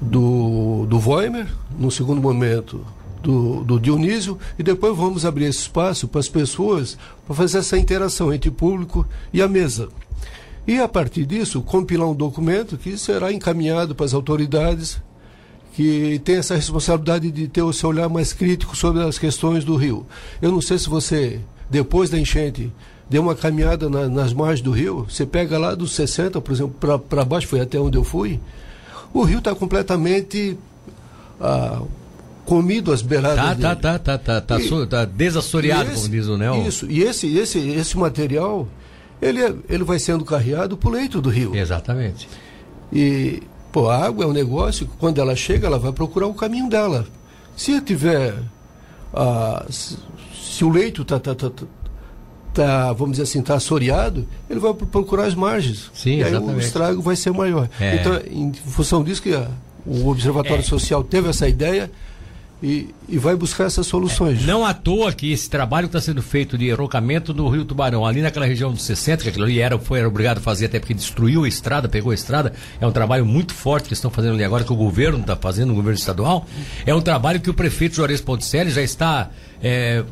do, 0.01 0.85
do 0.87 0.99
Voimer, 0.99 1.47
no 1.77 1.91
segundo 1.91 2.21
momento 2.21 2.85
do, 3.21 3.63
do 3.63 3.79
Dionísio, 3.79 4.37
e 4.57 4.63
depois 4.63 4.95
vamos 4.95 5.25
abrir 5.25 5.45
esse 5.45 5.59
espaço 5.59 6.07
para 6.07 6.19
as 6.19 6.29
pessoas 6.29 6.97
para 7.25 7.35
fazer 7.35 7.59
essa 7.59 7.77
interação 7.77 8.33
entre 8.33 8.49
o 8.49 8.53
público 8.53 9.05
e 9.33 9.41
a 9.41 9.47
mesa. 9.47 9.89
E 10.65 10.79
a 10.79 10.87
partir 10.87 11.25
disso, 11.25 11.61
compilar 11.61 12.07
um 12.07 12.15
documento 12.15 12.77
que 12.77 12.97
será 12.97 13.33
encaminhado 13.33 13.95
para 13.95 14.05
as 14.05 14.13
autoridades 14.13 15.01
que 15.73 16.19
tem 16.23 16.35
essa 16.35 16.55
responsabilidade 16.55 17.31
de 17.31 17.47
ter 17.47 17.61
o 17.61 17.71
seu 17.71 17.89
olhar 17.89 18.09
mais 18.09 18.33
crítico 18.33 18.75
sobre 18.75 19.01
as 19.01 19.17
questões 19.17 19.63
do 19.63 19.75
rio. 19.75 20.05
Eu 20.41 20.51
não 20.51 20.61
sei 20.61 20.77
se 20.77 20.89
você, 20.89 21.39
depois 21.69 22.09
da 22.09 22.19
enchente, 22.19 22.71
deu 23.09 23.21
uma 23.21 23.35
caminhada 23.35 23.89
na, 23.89 24.07
nas 24.07 24.33
margens 24.33 24.61
do 24.61 24.71
rio, 24.71 25.05
você 25.09 25.25
pega 25.25 25.57
lá 25.57 25.73
dos 25.73 25.93
60, 25.93 26.39
por 26.39 26.53
exemplo, 26.53 26.99
para 26.99 27.25
baixo, 27.25 27.47
foi 27.47 27.59
até 27.59 27.79
onde 27.79 27.97
eu 27.97 28.03
fui, 28.03 28.39
o 29.13 29.23
rio 29.23 29.39
está 29.39 29.55
completamente 29.55 30.57
ah, 31.41 31.81
comido 32.45 32.91
as 32.91 33.01
beiradas 33.01 33.37
tá, 33.37 33.53
dele. 33.53 33.61
Tá, 33.61 33.75
tá, 33.75 33.99
tá, 33.99 34.17
tá, 34.17 34.41
tá, 34.41 34.59
e, 34.59 34.87
tá 34.87 35.05
desassoreado, 35.05 35.91
esse, 35.91 35.95
como 35.95 36.09
diz 36.09 36.27
o 36.27 36.37
Nel. 36.37 36.67
Isso, 36.67 36.89
e 36.89 37.01
esse, 37.01 37.37
esse, 37.37 37.59
esse 37.59 37.97
material 37.97 38.67
ele, 39.21 39.43
é, 39.43 39.53
ele 39.69 39.83
vai 39.83 39.99
sendo 39.99 40.23
carreado 40.23 40.77
para 40.77 40.89
o 40.89 40.91
leito 40.91 41.21
do 41.21 41.29
rio. 41.29 41.55
Exatamente. 41.55 42.27
E, 42.91 43.43
pô, 43.71 43.89
a 43.89 44.05
água 44.05 44.25
é 44.25 44.27
um 44.27 44.33
negócio 44.33 44.87
que 44.87 44.97
quando 44.97 45.19
ela 45.19 45.35
chega, 45.35 45.67
ela 45.67 45.77
vai 45.77 45.91
procurar 45.91 46.27
o 46.27 46.33
caminho 46.33 46.69
dela. 46.69 47.05
Se 47.55 47.79
tiver. 47.81 48.35
Ah, 49.13 49.65
se, 49.69 49.97
se, 50.41 50.63
o 50.63 50.69
leito 50.69 51.01
está. 51.01 51.19
Tá, 51.19 51.35
tá, 51.35 51.51
tá, 52.53 52.87
tá, 52.87 52.93
vamos 52.93 53.11
dizer 53.11 53.23
assim, 53.23 53.39
está 53.39 53.55
assoreado, 53.55 54.27
ele 54.49 54.59
vai 54.59 54.73
procurar 54.73 55.25
as 55.25 55.35
margens. 55.35 55.89
Sim, 55.93 56.17
e 56.17 56.21
exatamente. 56.21 56.49
aí 56.49 56.55
o 56.55 56.59
estrago 56.59 57.01
vai 57.01 57.15
ser 57.15 57.31
maior. 57.31 57.69
É. 57.79 57.95
Então, 57.95 58.19
em 58.29 58.53
função 58.53 59.03
disso 59.03 59.21
que 59.21 59.33
a, 59.33 59.47
o 59.85 60.07
Observatório 60.09 60.61
é. 60.61 60.63
Social 60.63 61.03
teve 61.03 61.29
essa 61.29 61.47
ideia 61.47 61.91
e, 62.61 62.89
e 63.07 63.17
vai 63.17 63.35
buscar 63.35 63.65
essas 63.65 63.87
soluções. 63.87 64.43
É, 64.43 64.45
não 64.45 64.65
à 64.65 64.73
toa 64.73 65.13
que 65.13 65.31
esse 65.31 65.49
trabalho 65.49 65.85
está 65.85 66.01
sendo 66.01 66.21
feito 66.21 66.57
de 66.57 66.67
erocamento 66.67 67.33
do 67.33 67.47
Rio 67.47 67.63
Tubarão, 67.63 68.05
ali 68.05 68.21
naquela 68.21 68.45
região 68.45 68.71
dos 68.71 68.83
60, 68.83 69.23
que 69.23 69.29
aquilo 69.29 69.45
ali 69.45 69.59
era, 69.59 69.79
foi 69.79 69.99
era 69.99 70.07
obrigado 70.07 70.39
a 70.39 70.41
fazer 70.41 70.65
até 70.65 70.79
porque 70.79 70.93
destruiu 70.93 71.45
a 71.45 71.47
estrada, 71.47 71.87
pegou 71.87 72.11
a 72.11 72.15
estrada. 72.15 72.53
É 72.81 72.85
um 72.85 72.91
trabalho 72.91 73.25
muito 73.25 73.53
forte 73.53 73.87
que 73.87 73.93
estão 73.93 74.11
fazendo 74.11 74.33
ali 74.33 74.43
agora, 74.43 74.63
que 74.63 74.73
o 74.73 74.75
governo 74.75 75.19
está 75.19 75.35
fazendo, 75.35 75.71
o 75.71 75.75
governo 75.75 75.97
estadual. 75.97 76.45
É 76.85 76.93
um 76.93 77.01
trabalho 77.01 77.39
que 77.39 77.49
o 77.49 77.53
prefeito 77.53 77.95
Juarez 77.95 78.19
Ponticelli 78.19 78.71
já 78.71 78.81
está 78.81 79.29
é, 79.63 80.03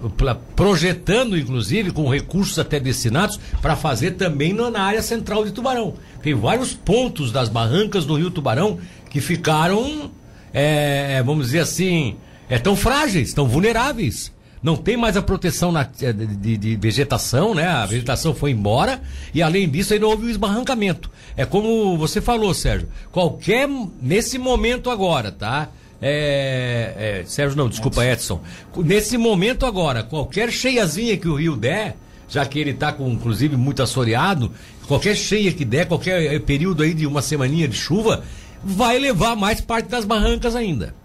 projetando, 0.56 1.38
inclusive, 1.38 1.92
com 1.92 2.10
recursos 2.10 2.58
até 2.58 2.80
destinados, 2.80 3.38
para 3.62 3.76
fazer 3.76 4.12
também 4.12 4.54
na 4.54 4.82
área 4.82 5.02
central 5.02 5.44
de 5.44 5.52
Tubarão. 5.52 5.96
Tem 6.22 6.34
vários 6.34 6.74
pontos 6.74 7.32
das 7.32 7.50
barrancas 7.50 8.06
do 8.06 8.16
Rio 8.16 8.32
Tubarão 8.32 8.80
que 9.10 9.20
ficaram, 9.20 10.12
é, 10.54 11.22
vamos 11.24 11.48
dizer 11.48 11.60
assim, 11.60 12.16
é, 12.50 12.58
tão 12.58 12.76
frágeis, 12.76 13.34
tão 13.34 13.48
vulneráveis. 13.48 14.32
Não 14.62 14.76
tem 14.76 14.98
mais 14.98 15.16
a 15.16 15.22
proteção 15.22 15.72
na, 15.72 15.88
eh, 16.02 16.12
de, 16.12 16.58
de, 16.58 16.76
vegetação, 16.76 17.54
né? 17.54 17.68
A 17.68 17.86
vegetação 17.86 18.34
foi 18.34 18.52
embora 18.52 19.02
e 19.34 19.42
além 19.42 19.70
disso 19.70 19.94
ainda 19.94 20.08
houve 20.08 20.26
o 20.26 20.30
esbarrancamento. 20.30 21.12
É 21.36 21.46
como 21.46 21.96
você 21.98 22.20
falou, 22.20 22.54
Sérgio. 22.54 22.90
Qualquer 23.12 23.70
nesse 24.02 24.38
momento 24.38 24.90
agora, 24.90 25.32
tá? 25.32 25.70
É, 26.02 27.22
é, 27.22 27.26
Sérgio 27.26 27.58
não, 27.58 27.70
desculpa, 27.70 28.06
Edson. 28.06 28.42
Nesse 28.78 29.18
momento 29.18 29.66
agora, 29.66 30.04
qualquer 30.04 30.52
cheiazinha 30.52 31.18
que 31.18 31.28
o 31.28 31.36
rio 31.36 31.56
der, 31.56 31.96
já 32.28 32.46
que 32.46 32.60
ele 32.60 32.72
está 32.72 32.92
com 32.92 33.10
inclusive 33.10 33.56
muito 33.56 33.84
assoreado, 33.84 34.52
qualquer 34.88 35.16
cheia 35.16 35.52
que 35.52 35.66
der, 35.66 35.88
qualquer 35.88 36.34
eh, 36.34 36.40
período 36.40 36.82
aí 36.82 36.94
de 36.94 37.06
uma 37.06 37.22
semaninha 37.22 37.68
de 37.68 37.76
chuva, 37.76 38.24
vai 38.64 38.98
levar 38.98 39.36
mais 39.36 39.62
parte 39.62 39.88
das 39.88 40.04
barrancas 40.04 40.56
ainda. 40.56 40.96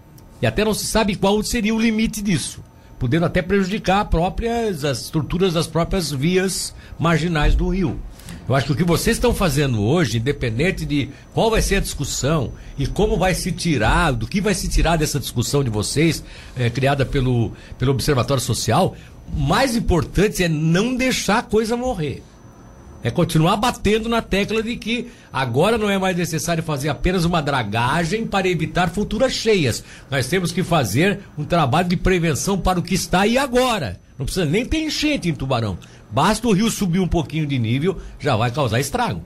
E 0.43 0.45
até 0.45 0.65
não 0.65 0.73
se 0.73 0.85
sabe 0.85 1.15
qual 1.15 1.41
seria 1.41 1.73
o 1.73 1.79
limite 1.79 2.21
disso, 2.21 2.61
podendo 2.99 3.25
até 3.25 3.41
prejudicar 3.41 4.03
próprias, 4.09 4.83
as 4.83 5.03
estruturas 5.03 5.53
das 5.53 5.67
próprias 5.67 6.11
vias 6.11 6.75
marginais 6.99 7.55
do 7.55 7.69
rio. 7.69 7.97
Eu 8.49 8.53
acho 8.53 8.65
que 8.65 8.71
o 8.73 8.75
que 8.75 8.83
vocês 8.83 9.15
estão 9.15 9.33
fazendo 9.33 9.81
hoje, 9.81 10.17
independente 10.17 10.85
de 10.85 11.09
qual 11.33 11.49
vai 11.49 11.61
ser 11.61 11.77
a 11.77 11.79
discussão 11.79 12.51
e 12.77 12.85
como 12.85 13.15
vai 13.15 13.33
se 13.33 13.53
tirar, 13.53 14.11
do 14.11 14.27
que 14.27 14.41
vai 14.41 14.53
se 14.53 14.67
tirar 14.67 14.97
dessa 14.97 15.17
discussão 15.17 15.63
de 15.63 15.69
vocês, 15.69 16.21
é, 16.57 16.69
criada 16.69 17.05
pelo, 17.05 17.53
pelo 17.79 17.93
Observatório 17.93 18.43
Social, 18.43 18.97
mais 19.33 19.77
importante 19.77 20.43
é 20.43 20.49
não 20.49 20.93
deixar 20.93 21.37
a 21.37 21.43
coisa 21.43 21.77
morrer. 21.77 22.21
É 23.03 23.11
continuar 23.11 23.57
batendo 23.57 24.07
na 24.07 24.21
tecla 24.21 24.63
de 24.63 24.77
que 24.77 25.11
agora 25.31 25.77
não 25.77 25.89
é 25.89 25.97
mais 25.97 26.15
necessário 26.15 26.63
fazer 26.63 26.87
apenas 26.87 27.25
uma 27.25 27.41
dragagem 27.41 28.25
para 28.25 28.47
evitar 28.47 28.89
futuras 28.89 29.33
cheias. 29.33 29.83
Nós 30.09 30.27
temos 30.27 30.53
que 30.53 30.63
fazer 30.63 31.19
um 31.37 31.43
trabalho 31.43 31.89
de 31.89 31.97
prevenção 31.97 32.57
para 32.57 32.79
o 32.79 32.83
que 32.83 32.95
está 32.95 33.21
aí 33.21 33.37
agora. 33.37 33.99
Não 34.17 34.25
precisa 34.25 34.45
nem 34.45 34.65
ter 34.65 34.77
enchente 34.77 35.27
em 35.27 35.33
Tubarão. 35.33 35.77
Basta 36.09 36.47
o 36.47 36.53
rio 36.53 36.71
subir 36.71 36.99
um 36.99 37.07
pouquinho 37.07 37.45
de 37.45 37.59
nível, 37.59 37.97
já 38.19 38.37
vai 38.37 38.51
causar 38.51 38.79
estrago. 38.79 39.21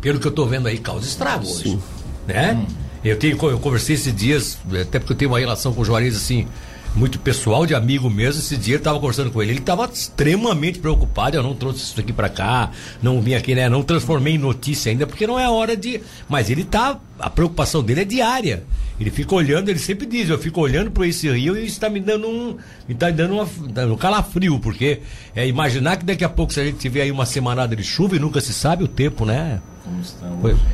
Pelo 0.00 0.18
que 0.18 0.26
eu 0.26 0.30
estou 0.30 0.46
vendo 0.46 0.66
aí, 0.66 0.78
causa 0.78 1.06
estrago 1.06 1.44
hoje. 1.44 1.70
Sim. 1.70 1.82
Né? 2.26 2.54
Hum. 2.54 2.66
Eu, 3.04 3.18
tenho, 3.18 3.36
eu 3.42 3.58
conversei 3.58 3.96
esses 3.96 4.14
dias, 4.14 4.58
até 4.80 4.98
porque 4.98 5.12
eu 5.12 5.16
tenho 5.16 5.30
uma 5.30 5.38
relação 5.38 5.74
com 5.74 5.82
o 5.82 5.84
Juarez 5.84 6.16
assim 6.16 6.46
muito 6.94 7.18
pessoal, 7.18 7.66
de 7.66 7.74
amigo 7.74 8.10
mesmo. 8.10 8.40
Esse 8.40 8.56
dia 8.56 8.74
eu 8.74 8.78
estava 8.78 8.98
conversando 8.98 9.30
com 9.30 9.42
ele. 9.42 9.52
Ele 9.52 9.60
estava 9.60 9.88
extremamente 9.92 10.78
preocupado. 10.78 11.36
Eu 11.36 11.42
não 11.42 11.54
trouxe 11.54 11.80
isso 11.80 12.00
aqui 12.00 12.12
para 12.12 12.28
cá, 12.28 12.70
não 13.02 13.20
vim 13.20 13.34
aqui, 13.34 13.54
né? 13.54 13.68
Não 13.68 13.82
transformei 13.82 14.34
em 14.34 14.38
notícia 14.38 14.90
ainda, 14.90 15.06
porque 15.06 15.26
não 15.26 15.38
é 15.38 15.48
hora 15.48 15.76
de. 15.76 16.00
Mas 16.28 16.50
ele 16.50 16.64
tá. 16.64 16.98
A 17.18 17.28
preocupação 17.28 17.82
dele 17.82 18.00
é 18.00 18.04
diária. 18.04 18.64
Ele 18.98 19.10
fica 19.10 19.34
olhando, 19.34 19.70
ele 19.70 19.78
sempre 19.78 20.06
diz, 20.06 20.28
eu 20.28 20.38
fico 20.38 20.60
olhando 20.60 20.90
para 20.90 21.06
esse 21.06 21.30
rio 21.30 21.56
e 21.56 21.64
está 21.64 21.88
me 21.88 22.00
dando 22.00 22.28
um. 22.28 22.56
Me 22.86 22.94
está 22.94 23.10
dando 23.10 23.34
uma, 23.34 23.48
um 23.86 23.96
calafrio, 23.96 24.58
porque 24.58 25.00
é 25.34 25.46
imaginar 25.46 25.96
que 25.96 26.04
daqui 26.04 26.24
a 26.24 26.28
pouco, 26.28 26.52
se 26.52 26.60
a 26.60 26.64
gente 26.64 26.78
tiver 26.78 27.02
aí 27.02 27.10
uma 27.10 27.24
semanada 27.24 27.74
de 27.74 27.82
chuva 27.82 28.16
e 28.16 28.18
nunca 28.18 28.40
se 28.40 28.52
sabe 28.52 28.84
o 28.84 28.88
tempo, 28.88 29.24
né? 29.24 29.60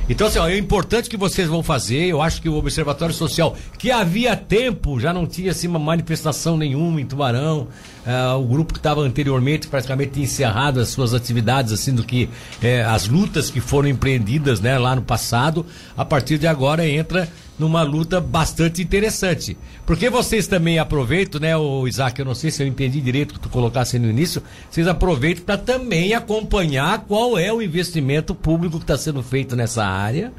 Então, 0.08 0.26
assim, 0.26 0.38
ó, 0.38 0.48
é 0.48 0.56
importante 0.56 1.08
que 1.08 1.16
vocês 1.16 1.48
vão 1.48 1.62
fazer. 1.62 2.06
Eu 2.06 2.22
acho 2.22 2.40
que 2.40 2.48
o 2.48 2.54
Observatório 2.54 3.14
Social, 3.14 3.56
que 3.78 3.90
havia 3.90 4.36
tempo, 4.36 4.98
já 5.00 5.12
não 5.12 5.26
tinha 5.26 5.50
assim, 5.50 5.66
uma 5.66 5.78
manifestação 5.78 6.56
nenhuma 6.56 7.00
em 7.00 7.06
Tubarão. 7.06 7.68
Uh, 8.06 8.38
o 8.40 8.44
grupo 8.44 8.72
que 8.72 8.78
estava 8.78 9.00
anteriormente 9.00 9.66
praticamente 9.66 10.12
tinha 10.12 10.24
encerrado 10.24 10.78
as 10.78 10.88
suas 10.88 11.12
atividades, 11.12 11.72
assim, 11.72 11.92
do 11.92 12.04
que 12.04 12.28
eh, 12.62 12.84
as 12.84 13.08
lutas 13.08 13.50
que 13.50 13.60
foram 13.60 13.88
empreendidas 13.88 14.60
né, 14.60 14.78
lá 14.78 14.94
no 14.94 15.02
passado. 15.02 15.66
A 15.96 16.04
partir 16.04 16.38
de 16.38 16.46
agora 16.46 16.86
entra 16.86 17.28
numa 17.58 17.82
luta 17.82 18.20
bastante 18.20 18.82
interessante. 18.82 19.56
Porque 19.84 20.10
vocês 20.10 20.46
também 20.46 20.78
aproveitam, 20.78 21.40
né, 21.40 21.56
o 21.56 21.86
Isaac, 21.86 22.18
eu 22.18 22.24
não 22.24 22.34
sei 22.34 22.50
se 22.50 22.62
eu 22.62 22.66
entendi 22.66 23.00
direito 23.00 23.34
que 23.34 23.40
tu 23.40 23.48
colocasse 23.48 23.98
no 23.98 24.08
início, 24.08 24.42
vocês 24.70 24.86
aproveitam 24.86 25.44
para 25.44 25.58
também 25.58 26.14
acompanhar 26.14 27.00
qual 27.00 27.38
é 27.38 27.52
o 27.52 27.62
investimento 27.62 28.34
público 28.34 28.78
que 28.78 28.84
está 28.84 28.98
sendo 28.98 29.22
feito 29.22 29.56
nessa 29.56 29.84
área 29.84 30.32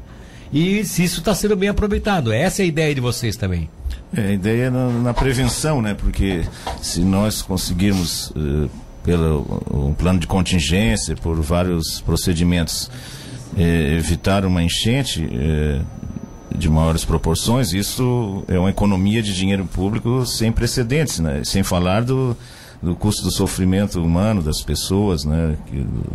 e 0.52 0.84
se 0.84 1.04
isso 1.04 1.18
está 1.20 1.34
sendo 1.34 1.56
bem 1.56 1.68
aproveitado. 1.68 2.32
Essa 2.32 2.62
é 2.62 2.64
a 2.64 2.66
ideia 2.66 2.94
de 2.94 3.00
vocês 3.00 3.36
também. 3.36 3.68
É, 4.14 4.28
a 4.28 4.32
ideia 4.32 4.64
é 4.64 4.70
na, 4.70 4.88
na 4.88 5.14
prevenção, 5.14 5.82
né? 5.82 5.94
Porque 5.94 6.42
se 6.80 7.00
nós 7.00 7.42
conseguirmos, 7.42 8.30
uh, 8.30 8.70
pelo 9.04 9.62
um 9.70 9.92
plano 9.92 10.18
de 10.18 10.26
contingência, 10.26 11.14
por 11.16 11.40
vários 11.40 12.00
procedimentos, 12.00 12.90
eh, 13.56 13.96
evitar 13.96 14.44
uma 14.44 14.62
enchente, 14.62 15.26
eh, 15.30 15.80
de 16.54 16.68
maiores 16.68 17.04
proporções, 17.04 17.72
isso 17.72 18.44
é 18.48 18.58
uma 18.58 18.70
economia 18.70 19.22
de 19.22 19.34
dinheiro 19.34 19.64
público 19.66 20.24
sem 20.26 20.50
precedentes, 20.50 21.18
né? 21.18 21.42
sem 21.44 21.62
falar 21.62 22.02
do, 22.02 22.36
do 22.82 22.94
custo 22.94 23.22
do 23.22 23.30
sofrimento 23.30 24.02
humano 24.02 24.42
das 24.42 24.62
pessoas, 24.62 25.24
né, 25.24 25.56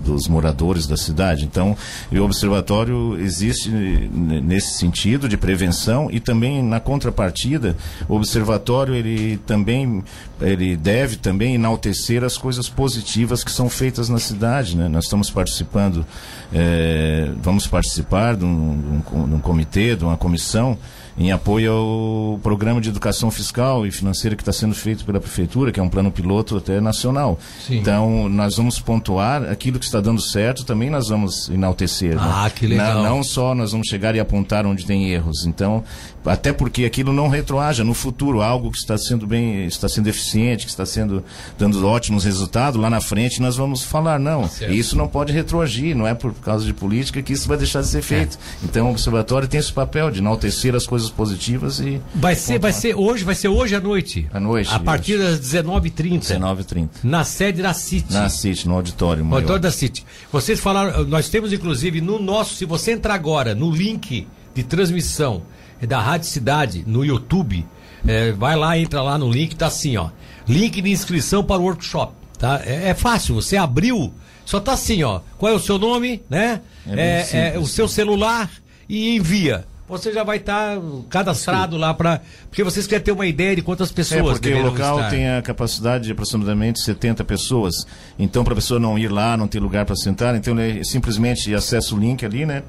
dos 0.06 0.28
moradores 0.28 0.88
da 0.88 0.96
cidade. 0.96 1.46
Então, 1.46 1.76
o 2.12 2.20
observatório 2.20 3.18
existe 3.20 3.70
nesse 3.70 4.78
sentido 4.78 5.28
de 5.28 5.38
prevenção 5.38 6.10
e 6.12 6.20
também 6.20 6.64
na 6.64 6.80
contrapartida, 6.80 7.76
o 8.08 8.16
observatório 8.16 8.96
ele 8.96 9.38
também 9.46 10.04
ele 10.42 10.76
deve 10.76 11.16
também 11.16 11.56
enaltecer 11.56 12.24
as 12.24 12.38
coisas 12.38 12.68
positivas 12.68 13.44
que 13.44 13.52
são 13.52 13.70
feitas 13.70 14.10
na 14.10 14.20
cidade, 14.20 14.76
né? 14.76 14.88
Nós 14.90 15.06
estamos 15.06 15.30
participando, 15.30 16.06
é, 16.54 17.32
vamos 17.42 17.66
participar 17.68 18.36
de 18.36 18.44
um, 18.44 18.80
de 18.80 19.16
um, 19.16 19.28
de 19.30 19.36
um 19.36 19.40
comitê, 19.40 19.96
de 19.96 20.04
uma 20.04 20.18
comissão 20.18 20.78
em 21.18 21.32
apoio 21.32 21.72
ao 21.72 22.40
programa 22.42 22.82
de 22.82 22.90
educação 22.90 23.30
fiscal 23.30 23.86
e 23.86 23.92
financeira 23.92 24.36
que 24.36 24.42
está 24.42 24.52
sendo 24.52 24.74
feito 24.74 25.06
pela 25.06 25.20
prefeitura, 25.20 25.72
que 25.72 25.80
é 25.80 25.84
um 25.84 25.90
plano 25.90 26.12
piloto 26.12 26.58
até 26.58 26.82
nacional. 26.82 27.40
Sim. 27.66 27.78
Então, 27.78 28.28
nós 28.30 28.58
vamos 28.58 28.80
pontuar 28.80 29.44
aquilo 29.44 29.78
que 29.78 29.86
está 29.86 30.02
dando 30.02 30.22
certo, 30.22 30.66
também 30.66 30.90
nós 30.90 31.10
vamos 31.10 31.50
enaltecer. 31.50 32.16
Né? 32.16 32.22
Ah, 32.22 32.44
né? 32.46 32.50
que 32.50 32.68
legal. 32.68 32.96
Não, 32.96 33.18
não, 33.18 33.24
só 33.24 33.54
nós 33.54 33.72
vamos 33.72 33.88
chegar 33.88 34.16
e 34.16 34.20
apontar 34.20 34.66
onde 34.66 34.86
tem 34.86 35.10
erros. 35.10 35.46
Então, 35.46 35.84
até 36.26 36.54
porque 36.54 36.86
aquilo 36.86 37.12
não 37.12 37.28
retroaja 37.28 37.84
no 37.84 37.94
futuro, 37.94 38.42
algo 38.42 38.72
que 38.72 38.78
está 38.78 38.98
sendo 38.98 39.28
bem, 39.28 39.66
está 39.66 39.90
sendo 39.90 40.08
eficiente, 40.08 40.66
que 40.66 40.72
está 40.72 40.86
sendo 40.86 41.24
dando 41.58 41.86
ótimos 41.86 42.24
resultados, 42.24 42.80
lá 42.80 42.90
na 42.90 43.02
frente 43.02 43.42
nós 43.42 43.58
vamos 43.58 43.84
falar, 43.84 44.20
não, 44.20 44.48
certo. 44.48 44.74
isso 44.74 44.98
não 44.98 45.08
pode 45.08 45.34
retroagir, 45.34 45.96
não 45.96 46.08
é 46.08 46.14
por 46.14 46.34
causa 46.34 46.66
de 46.66 46.74
política 46.74 47.22
que 47.22 47.34
isso 47.34 47.48
vai 47.48 47.58
deixar 47.58 47.82
de 47.82 47.88
ser 47.88 48.02
feito. 48.02 48.38
É. 48.38 48.66
Então, 48.66 48.88
o 48.88 48.92
observatório 48.92 49.48
tem 49.48 49.60
esse 49.60 49.72
papel 49.72 50.10
de 50.10 50.20
enaltecer 50.20 50.74
as 50.76 50.88
coisas 50.88 51.03
coisas 51.04 51.10
positivas 51.10 51.80
e. 51.80 52.02
Vai 52.16 52.36
ser, 52.36 52.60
vai 52.60 52.74
ser 52.74 52.96
hoje, 52.96 53.24
vai 53.24 53.36
ser 53.36 53.48
hoje 53.48 53.76
à 53.76 53.80
noite. 53.80 54.28
À 54.34 54.40
noite. 54.40 54.74
A 54.74 54.80
partir 54.80 55.18
das 55.18 55.40
19h30. 55.40 56.20
19h30. 56.20 56.90
Na 57.04 57.24
sede 57.24 57.62
da 57.62 57.74
City. 57.74 58.14
Na 58.14 58.30
City, 58.30 58.68
no 58.68 58.76
auditório. 58.76 59.24
No 59.24 59.36
auditório 59.36 59.62
da 59.62 59.72
City. 59.72 60.06
Vocês 60.32 60.60
falaram, 60.60 61.04
nós 61.06 61.30
temos 61.30 61.52
inclusive 61.54 62.02
no 62.02 62.20
nosso, 62.20 62.56
se 62.56 62.66
você 62.66 62.92
entrar 62.92 63.14
agora 63.14 63.54
no 63.56 63.72
link 63.72 64.28
de 64.54 64.64
transmissão 64.64 65.44
da 65.88 66.00
Rádio 66.00 66.28
Cidade 66.28 66.84
no 66.88 67.04
YouTube, 67.04 67.66
é, 68.08 68.32
vai 68.32 68.56
lá, 68.56 68.78
entra 68.78 69.02
lá 69.02 69.18
no 69.18 69.30
link, 69.32 69.56
tá 69.56 69.68
assim, 69.68 69.98
ó. 69.98 70.10
Link 70.48 70.82
de 70.82 70.90
inscrição 70.90 71.44
para 71.44 71.62
o 71.62 71.64
workshop. 71.64 72.14
Tá? 72.38 72.62
É, 72.66 72.90
é 72.90 72.94
fácil, 72.94 73.36
você 73.36 73.56
abriu, 73.58 74.14
só 74.46 74.60
tá 74.60 74.74
assim, 74.74 75.04
ó. 75.04 75.22
Qual 75.38 75.52
é 75.52 75.56
o 75.56 75.60
seu 75.60 75.78
nome, 75.78 76.22
né? 76.30 76.62
É, 76.88 77.28
é, 77.32 77.56
é 77.56 77.60
o 77.60 77.66
seu 77.66 77.88
celular 77.88 78.50
e 78.90 79.16
envia 79.16 79.66
você 79.88 80.14
já 80.14 80.24
vai 80.24 80.38
estar 80.38 80.78
tá 80.78 80.82
cadastrado 81.10 81.76
Sim. 81.76 81.82
lá 81.82 81.94
para. 81.94 82.22
Porque 82.50 82.64
vocês 82.64 82.88
querem 82.88 83.04
ter 83.04 83.12
uma 83.12 83.26
ideia 83.26 83.56
de 83.56 83.62
quantas 83.62 83.92
pessoas. 83.92 84.38
É, 84.38 84.40
porque 84.40 84.54
o 84.54 84.64
local 84.64 84.98
estar. 84.98 85.10
tem 85.10 85.30
a 85.30 85.42
capacidade 85.42 86.06
de 86.06 86.12
aproximadamente 86.12 86.80
70 86.80 87.24
pessoas. 87.24 87.86
Então, 88.18 88.44
para 88.44 88.54
a 88.54 88.56
pessoa 88.56 88.80
não 88.80 88.98
ir 88.98 89.10
lá, 89.10 89.36
não 89.36 89.48
ter 89.48 89.60
lugar 89.60 89.86
para 89.86 89.96
sentar, 89.96 90.36
então 90.36 90.58
ele 90.60 90.84
simplesmente 90.86 91.54
acessa 91.54 91.94
o 91.94 92.00
link 92.00 92.26
ali, 92.26 92.46
né? 92.46 92.64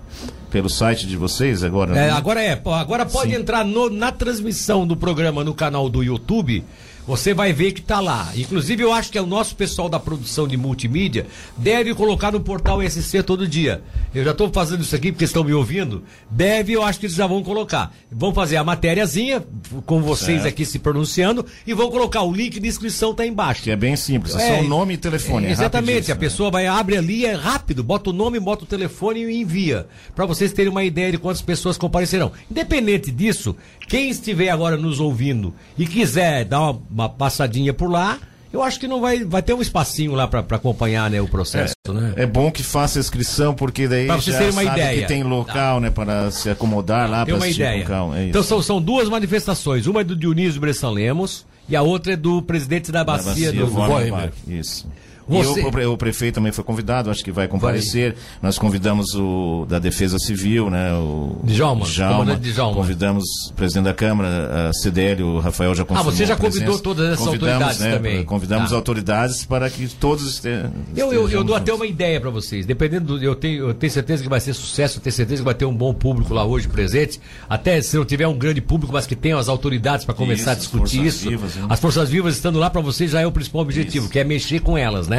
Pelo 0.50 0.68
site 0.68 1.06
de 1.06 1.16
vocês 1.16 1.62
agora. 1.62 1.92
É, 1.92 2.06
né? 2.06 2.10
agora 2.10 2.42
é. 2.42 2.60
Agora 2.64 3.06
pode 3.06 3.32
Sim. 3.32 3.40
entrar 3.40 3.64
no, 3.64 3.88
na 3.90 4.10
transmissão 4.10 4.86
do 4.86 4.96
programa 4.96 5.44
no 5.44 5.54
canal 5.54 5.88
do 5.88 6.02
YouTube 6.02 6.64
você 7.06 7.34
vai 7.34 7.52
ver 7.52 7.72
que 7.72 7.80
está 7.80 8.00
lá. 8.00 8.32
Inclusive, 8.34 8.82
eu 8.82 8.92
acho 8.92 9.10
que 9.10 9.18
é 9.18 9.22
o 9.22 9.26
nosso 9.26 9.54
pessoal 9.56 9.88
da 9.88 9.98
produção 9.98 10.48
de 10.48 10.56
multimídia 10.56 11.26
deve 11.56 11.94
colocar 11.94 12.32
no 12.32 12.40
portal 12.40 12.80
SC 12.82 13.22
todo 13.22 13.46
dia. 13.46 13.82
Eu 14.14 14.24
já 14.24 14.30
estou 14.30 14.50
fazendo 14.50 14.82
isso 14.82 14.94
aqui 14.94 15.12
porque 15.12 15.24
estão 15.24 15.44
me 15.44 15.52
ouvindo. 15.52 16.02
Deve, 16.30 16.72
eu 16.72 16.82
acho 16.82 16.98
que 16.98 17.06
eles 17.06 17.16
já 17.16 17.26
vão 17.26 17.42
colocar. 17.42 17.94
Vão 18.10 18.32
fazer 18.32 18.56
a 18.56 18.64
matériazinha 18.64 19.44
com 19.84 20.00
vocês 20.00 20.42
certo. 20.42 20.52
aqui 20.52 20.64
se 20.64 20.78
pronunciando 20.78 21.44
e 21.66 21.74
vão 21.74 21.90
colocar 21.90 22.22
o 22.22 22.32
link 22.32 22.58
de 22.58 22.68
inscrição 22.68 23.14
tá 23.14 23.26
embaixo. 23.26 23.62
Que 23.62 23.70
é 23.70 23.76
bem 23.76 23.96
simples, 23.96 24.34
é, 24.34 24.48
só 24.48 24.60
o 24.62 24.68
nome 24.68 24.94
e 24.94 24.96
telefone. 24.96 25.46
É, 25.46 25.50
exatamente, 25.50 26.10
a 26.10 26.16
pessoa 26.16 26.50
vai 26.50 26.66
abre 26.66 26.96
ali 26.96 27.26
é 27.26 27.34
rápido, 27.34 27.82
bota 27.82 28.10
o 28.10 28.12
nome, 28.12 28.38
bota 28.40 28.64
o 28.64 28.66
telefone 28.66 29.24
e 29.24 29.40
envia, 29.40 29.86
para 30.14 30.26
vocês 30.26 30.52
terem 30.52 30.70
uma 30.70 30.84
ideia 30.84 31.12
de 31.12 31.18
quantas 31.18 31.42
pessoas 31.42 31.76
comparecerão. 31.76 32.32
Independente 32.50 33.10
disso, 33.10 33.56
quem 33.88 34.08
estiver 34.08 34.48
agora 34.48 34.76
nos 34.76 35.00
ouvindo 35.00 35.54
e 35.76 35.86
quiser 35.86 36.44
dar 36.44 36.60
uma, 36.60 36.82
uma 36.94 37.08
passadinha 37.08 37.74
por 37.74 37.90
lá, 37.90 38.18
eu 38.52 38.62
acho 38.62 38.78
que 38.78 38.86
não 38.86 39.00
vai, 39.00 39.24
vai 39.24 39.42
ter 39.42 39.52
um 39.52 39.60
espacinho 39.60 40.12
lá 40.12 40.28
para 40.28 40.38
acompanhar 40.38 41.10
né, 41.10 41.20
o 41.20 41.26
processo, 41.26 41.74
é, 41.88 41.92
né? 41.92 42.12
É 42.16 42.24
bom 42.24 42.52
que 42.52 42.62
faça 42.62 42.98
a 42.98 43.00
inscrição, 43.00 43.52
porque 43.52 43.88
daí 43.88 44.06
pra 44.06 44.14
vocês 44.14 44.36
terem 44.36 44.52
uma 44.52 44.62
ideia. 44.62 45.00
que 45.00 45.08
tem 45.08 45.24
local, 45.24 45.76
tá. 45.76 45.80
né, 45.80 45.90
para 45.90 46.30
se 46.30 46.48
acomodar 46.48 47.10
lá, 47.10 47.26
para 47.26 47.34
uma 47.34 47.48
ideia. 47.48 47.80
Local, 47.80 48.14
é 48.14 48.28
então 48.28 48.44
são, 48.44 48.62
são 48.62 48.80
duas 48.80 49.08
manifestações, 49.08 49.88
uma 49.88 50.02
é 50.02 50.04
do 50.04 50.14
Dionísio 50.14 50.60
Bressan 50.60 50.90
Lemos 50.90 51.44
e 51.68 51.74
a 51.74 51.82
outra 51.82 52.12
é 52.12 52.16
do 52.16 52.40
presidente 52.42 52.92
da 52.92 53.02
bacia, 53.02 53.24
da 53.24 53.30
bacia 53.30 53.52
do, 53.52 53.66
do 53.66 54.52
Isso. 54.52 54.86
Você... 55.28 55.60
E 55.60 55.64
o, 55.64 55.92
o, 55.92 55.96
prefeito 55.96 56.34
também 56.34 56.52
foi 56.52 56.62
convidado, 56.62 57.10
acho 57.10 57.24
que 57.24 57.32
vai 57.32 57.48
comparecer. 57.48 58.12
Vai. 58.12 58.22
Nós 58.42 58.58
convidamos 58.58 59.14
o 59.14 59.66
da 59.68 59.78
Defesa 59.78 60.18
Civil, 60.18 60.70
né? 60.70 60.92
O 60.94 61.40
Djalma, 61.44 61.86
Djalma. 61.86 62.36
Djalma. 62.36 62.76
Convidamos 62.76 63.24
o 63.50 63.54
presidente 63.54 63.84
da 63.84 63.94
Câmara, 63.94 64.68
a 64.68 64.72
CDL, 64.72 65.22
o 65.22 65.38
Rafael 65.38 65.74
já 65.74 65.84
confirmou. 65.84 66.12
Ah, 66.12 66.14
você 66.14 66.26
já 66.26 66.36
convidou 66.36 66.78
todas 66.78 67.12
essas 67.12 67.26
autoridades 67.26 67.78
né, 67.78 67.96
também. 67.96 68.24
Convidamos 68.24 68.70
tá. 68.70 68.76
autoridades 68.76 69.44
para 69.44 69.70
que 69.70 69.88
todos 69.88 70.26
estejam. 70.26 70.72
Eu, 70.96 71.12
eu, 71.12 71.28
eu 71.28 71.44
dou 71.44 71.56
até 71.56 71.72
uma 71.72 71.86
ideia 71.86 72.20
para 72.20 72.30
vocês. 72.30 72.66
Dependendo 72.66 73.18
do. 73.18 73.24
Eu 73.24 73.34
tenho, 73.34 73.68
eu 73.68 73.74
tenho 73.74 73.92
certeza 73.92 74.22
que 74.22 74.28
vai 74.28 74.40
ser 74.40 74.52
sucesso, 74.52 74.98
eu 74.98 75.02
tenho 75.02 75.14
certeza 75.14 75.40
que 75.40 75.44
vai 75.44 75.54
ter 75.54 75.64
um 75.64 75.74
bom 75.74 75.94
público 75.94 76.34
lá 76.34 76.44
hoje 76.44 76.68
presente. 76.68 77.20
Até 77.48 77.80
se 77.80 77.96
não 77.96 78.04
tiver 78.04 78.26
um 78.26 78.36
grande 78.36 78.60
público, 78.60 78.92
mas 78.92 79.06
que 79.06 79.16
tenham 79.16 79.38
as 79.38 79.48
autoridades 79.48 80.04
para 80.04 80.14
começar 80.14 80.42
isso, 80.42 80.50
a 80.50 80.54
discutir 80.54 81.04
isso. 81.04 81.28
Vivas, 81.28 81.52
as 81.68 81.80
forças 81.80 82.08
vivas 82.10 82.34
estando 82.34 82.58
lá 82.58 82.68
para 82.68 82.80
vocês 82.80 83.10
já 83.10 83.20
é 83.20 83.26
o 83.26 83.32
principal 83.32 83.62
objetivo, 83.62 84.04
isso. 84.04 84.12
que 84.12 84.18
é 84.18 84.24
mexer 84.24 84.60
com 84.60 84.76
elas, 84.76 85.08
né? 85.08 85.13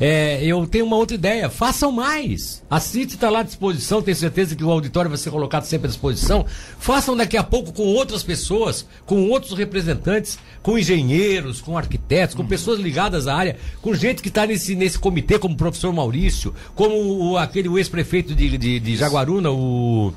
É, 0.00 0.44
eu 0.44 0.66
tenho 0.66 0.86
uma 0.86 0.96
outra 0.96 1.14
ideia. 1.14 1.50
Façam 1.50 1.92
mais. 1.92 2.62
A 2.70 2.80
CIT 2.80 3.14
está 3.14 3.30
lá 3.30 3.40
à 3.40 3.42
disposição, 3.42 4.02
tenho 4.02 4.16
certeza 4.16 4.56
que 4.56 4.64
o 4.64 4.70
auditório 4.70 5.10
vai 5.10 5.18
ser 5.18 5.30
colocado 5.30 5.64
sempre 5.64 5.86
à 5.86 5.90
disposição. 5.90 6.46
Façam 6.78 7.16
daqui 7.16 7.36
a 7.36 7.42
pouco 7.42 7.72
com 7.72 7.82
outras 7.82 8.22
pessoas, 8.22 8.86
com 9.04 9.28
outros 9.28 9.56
representantes, 9.56 10.38
com 10.62 10.78
engenheiros, 10.78 11.60
com 11.60 11.76
arquitetos, 11.76 12.34
com 12.34 12.46
pessoas 12.46 12.80
ligadas 12.80 13.26
à 13.26 13.34
área, 13.34 13.56
com 13.82 13.94
gente 13.94 14.22
que 14.22 14.28
está 14.28 14.46
nesse, 14.46 14.74
nesse 14.74 14.98
comitê, 14.98 15.38
como 15.38 15.54
o 15.54 15.58
professor 15.58 15.92
Maurício, 15.92 16.54
como 16.74 16.94
o, 16.94 17.36
aquele 17.36 17.68
ex-prefeito 17.76 18.34
de, 18.34 18.56
de, 18.56 18.80
de 18.80 18.96
Jaguaruna, 18.96 19.50
o. 19.50 20.12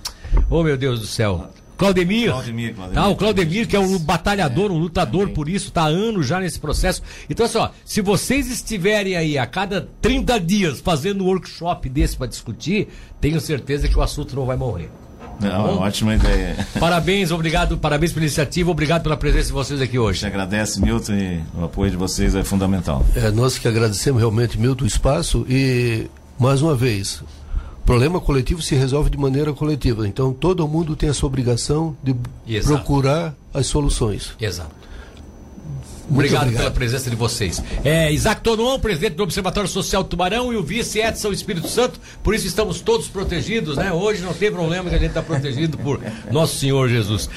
Oh 0.50 0.64
meu 0.64 0.78
Deus 0.78 1.00
do 1.00 1.08
céu. 1.08 1.50
Claudemir. 1.78 2.32
Claudemir, 2.32 2.74
Claudemir. 2.74 3.02
Tá, 3.02 3.08
o 3.08 3.16
Claudemir, 3.16 3.68
que 3.68 3.76
é 3.76 3.80
um 3.80 3.98
batalhador, 4.00 4.72
um 4.72 4.78
lutador 4.78 5.30
por 5.30 5.48
isso, 5.48 5.68
está 5.68 5.84
há 5.84 5.88
anos 5.88 6.26
já 6.26 6.40
nesse 6.40 6.60
processo. 6.60 7.02
Então, 7.30 7.46
assim, 7.46 7.58
ó, 7.58 7.70
se 7.86 8.02
vocês 8.02 8.50
estiverem 8.50 9.16
aí 9.16 9.38
a 9.38 9.46
cada 9.46 9.88
30 10.02 10.40
dias 10.40 10.80
fazendo 10.80 11.24
um 11.24 11.28
workshop 11.28 11.88
desse 11.90 12.18
para 12.18 12.28
discutir, 12.28 12.88
tenho 13.22 13.40
certeza 13.40 13.88
que 13.88 13.98
o 13.98 14.02
assunto 14.02 14.36
não 14.36 14.46
vai 14.46 14.58
morrer. 14.58 14.90
Não, 15.40 15.50
tá 15.50 15.84
ótima 15.84 16.16
ideia. 16.16 16.56
Parabéns, 16.80 17.32
obrigado, 17.32 17.78
parabéns 17.78 18.12
pela 18.12 18.26
iniciativa, 18.26 18.72
obrigado 18.72 19.04
pela 19.04 19.16
presença 19.16 19.48
de 19.48 19.54
vocês 19.54 19.82
aqui 19.82 20.00
hoje. 20.00 20.20
A 20.20 20.22
gente 20.22 20.34
agradece, 20.34 20.82
Milton, 20.82 21.14
e 21.14 21.42
o 21.56 21.66
apoio 21.66 21.92
de 21.92 21.98
vocês 21.98 22.34
é 22.34 22.44
fundamental. 22.44 23.06
É, 23.16 23.30
nós 23.30 23.60
que 23.60 23.68
agradecemos 23.68 24.20
realmente, 24.20 24.60
Milton, 24.60 24.84
o 24.84 24.88
espaço 24.88 25.46
e, 25.48 26.08
mais 26.40 26.62
uma 26.62 26.76
vez, 26.76 27.22
problema 27.88 28.20
coletivo 28.20 28.62
se 28.62 28.76
resolve 28.76 29.10
de 29.10 29.18
maneira 29.18 29.54
coletiva. 29.54 30.06
Então 30.06 30.34
todo 30.34 30.68
mundo 30.68 30.94
tem 30.94 31.10
essa 31.10 31.26
obrigação 31.26 31.96
de 32.04 32.14
Exato. 32.46 32.76
procurar 32.76 33.34
as 33.54 33.66
soluções. 33.66 34.34
Exato. 34.40 34.76
Obrigado, 36.10 36.44
obrigado, 36.44 36.64
pela 36.64 36.72
presença 36.72 37.10
de 37.10 37.16
vocês. 37.16 37.62
É, 37.84 38.12
Isaac 38.12 38.42
Tonon, 38.42 38.80
presidente 38.80 39.16
do 39.16 39.24
Observatório 39.24 39.70
Social 39.70 40.04
Tubarão, 40.06 40.54
e 40.54 40.56
o 40.56 40.64
vice 40.64 41.00
Edson 41.00 41.32
Espírito 41.32 41.68
Santo. 41.68 42.00
Por 42.24 42.34
isso 42.34 42.48
estamos 42.48 42.80
todos 42.80 43.10
protegidos, 43.10 43.76
né? 43.76 43.92
Hoje 43.92 44.22
não 44.22 44.34
tem 44.34 44.50
problema 44.50 44.90
que 44.90 44.96
a 44.96 45.00
gente 45.00 45.10
está 45.10 45.22
protegido 45.22 45.78
por 45.78 46.00
Nosso 46.32 46.56
Senhor 46.60 46.88
Jesus. 46.88 47.30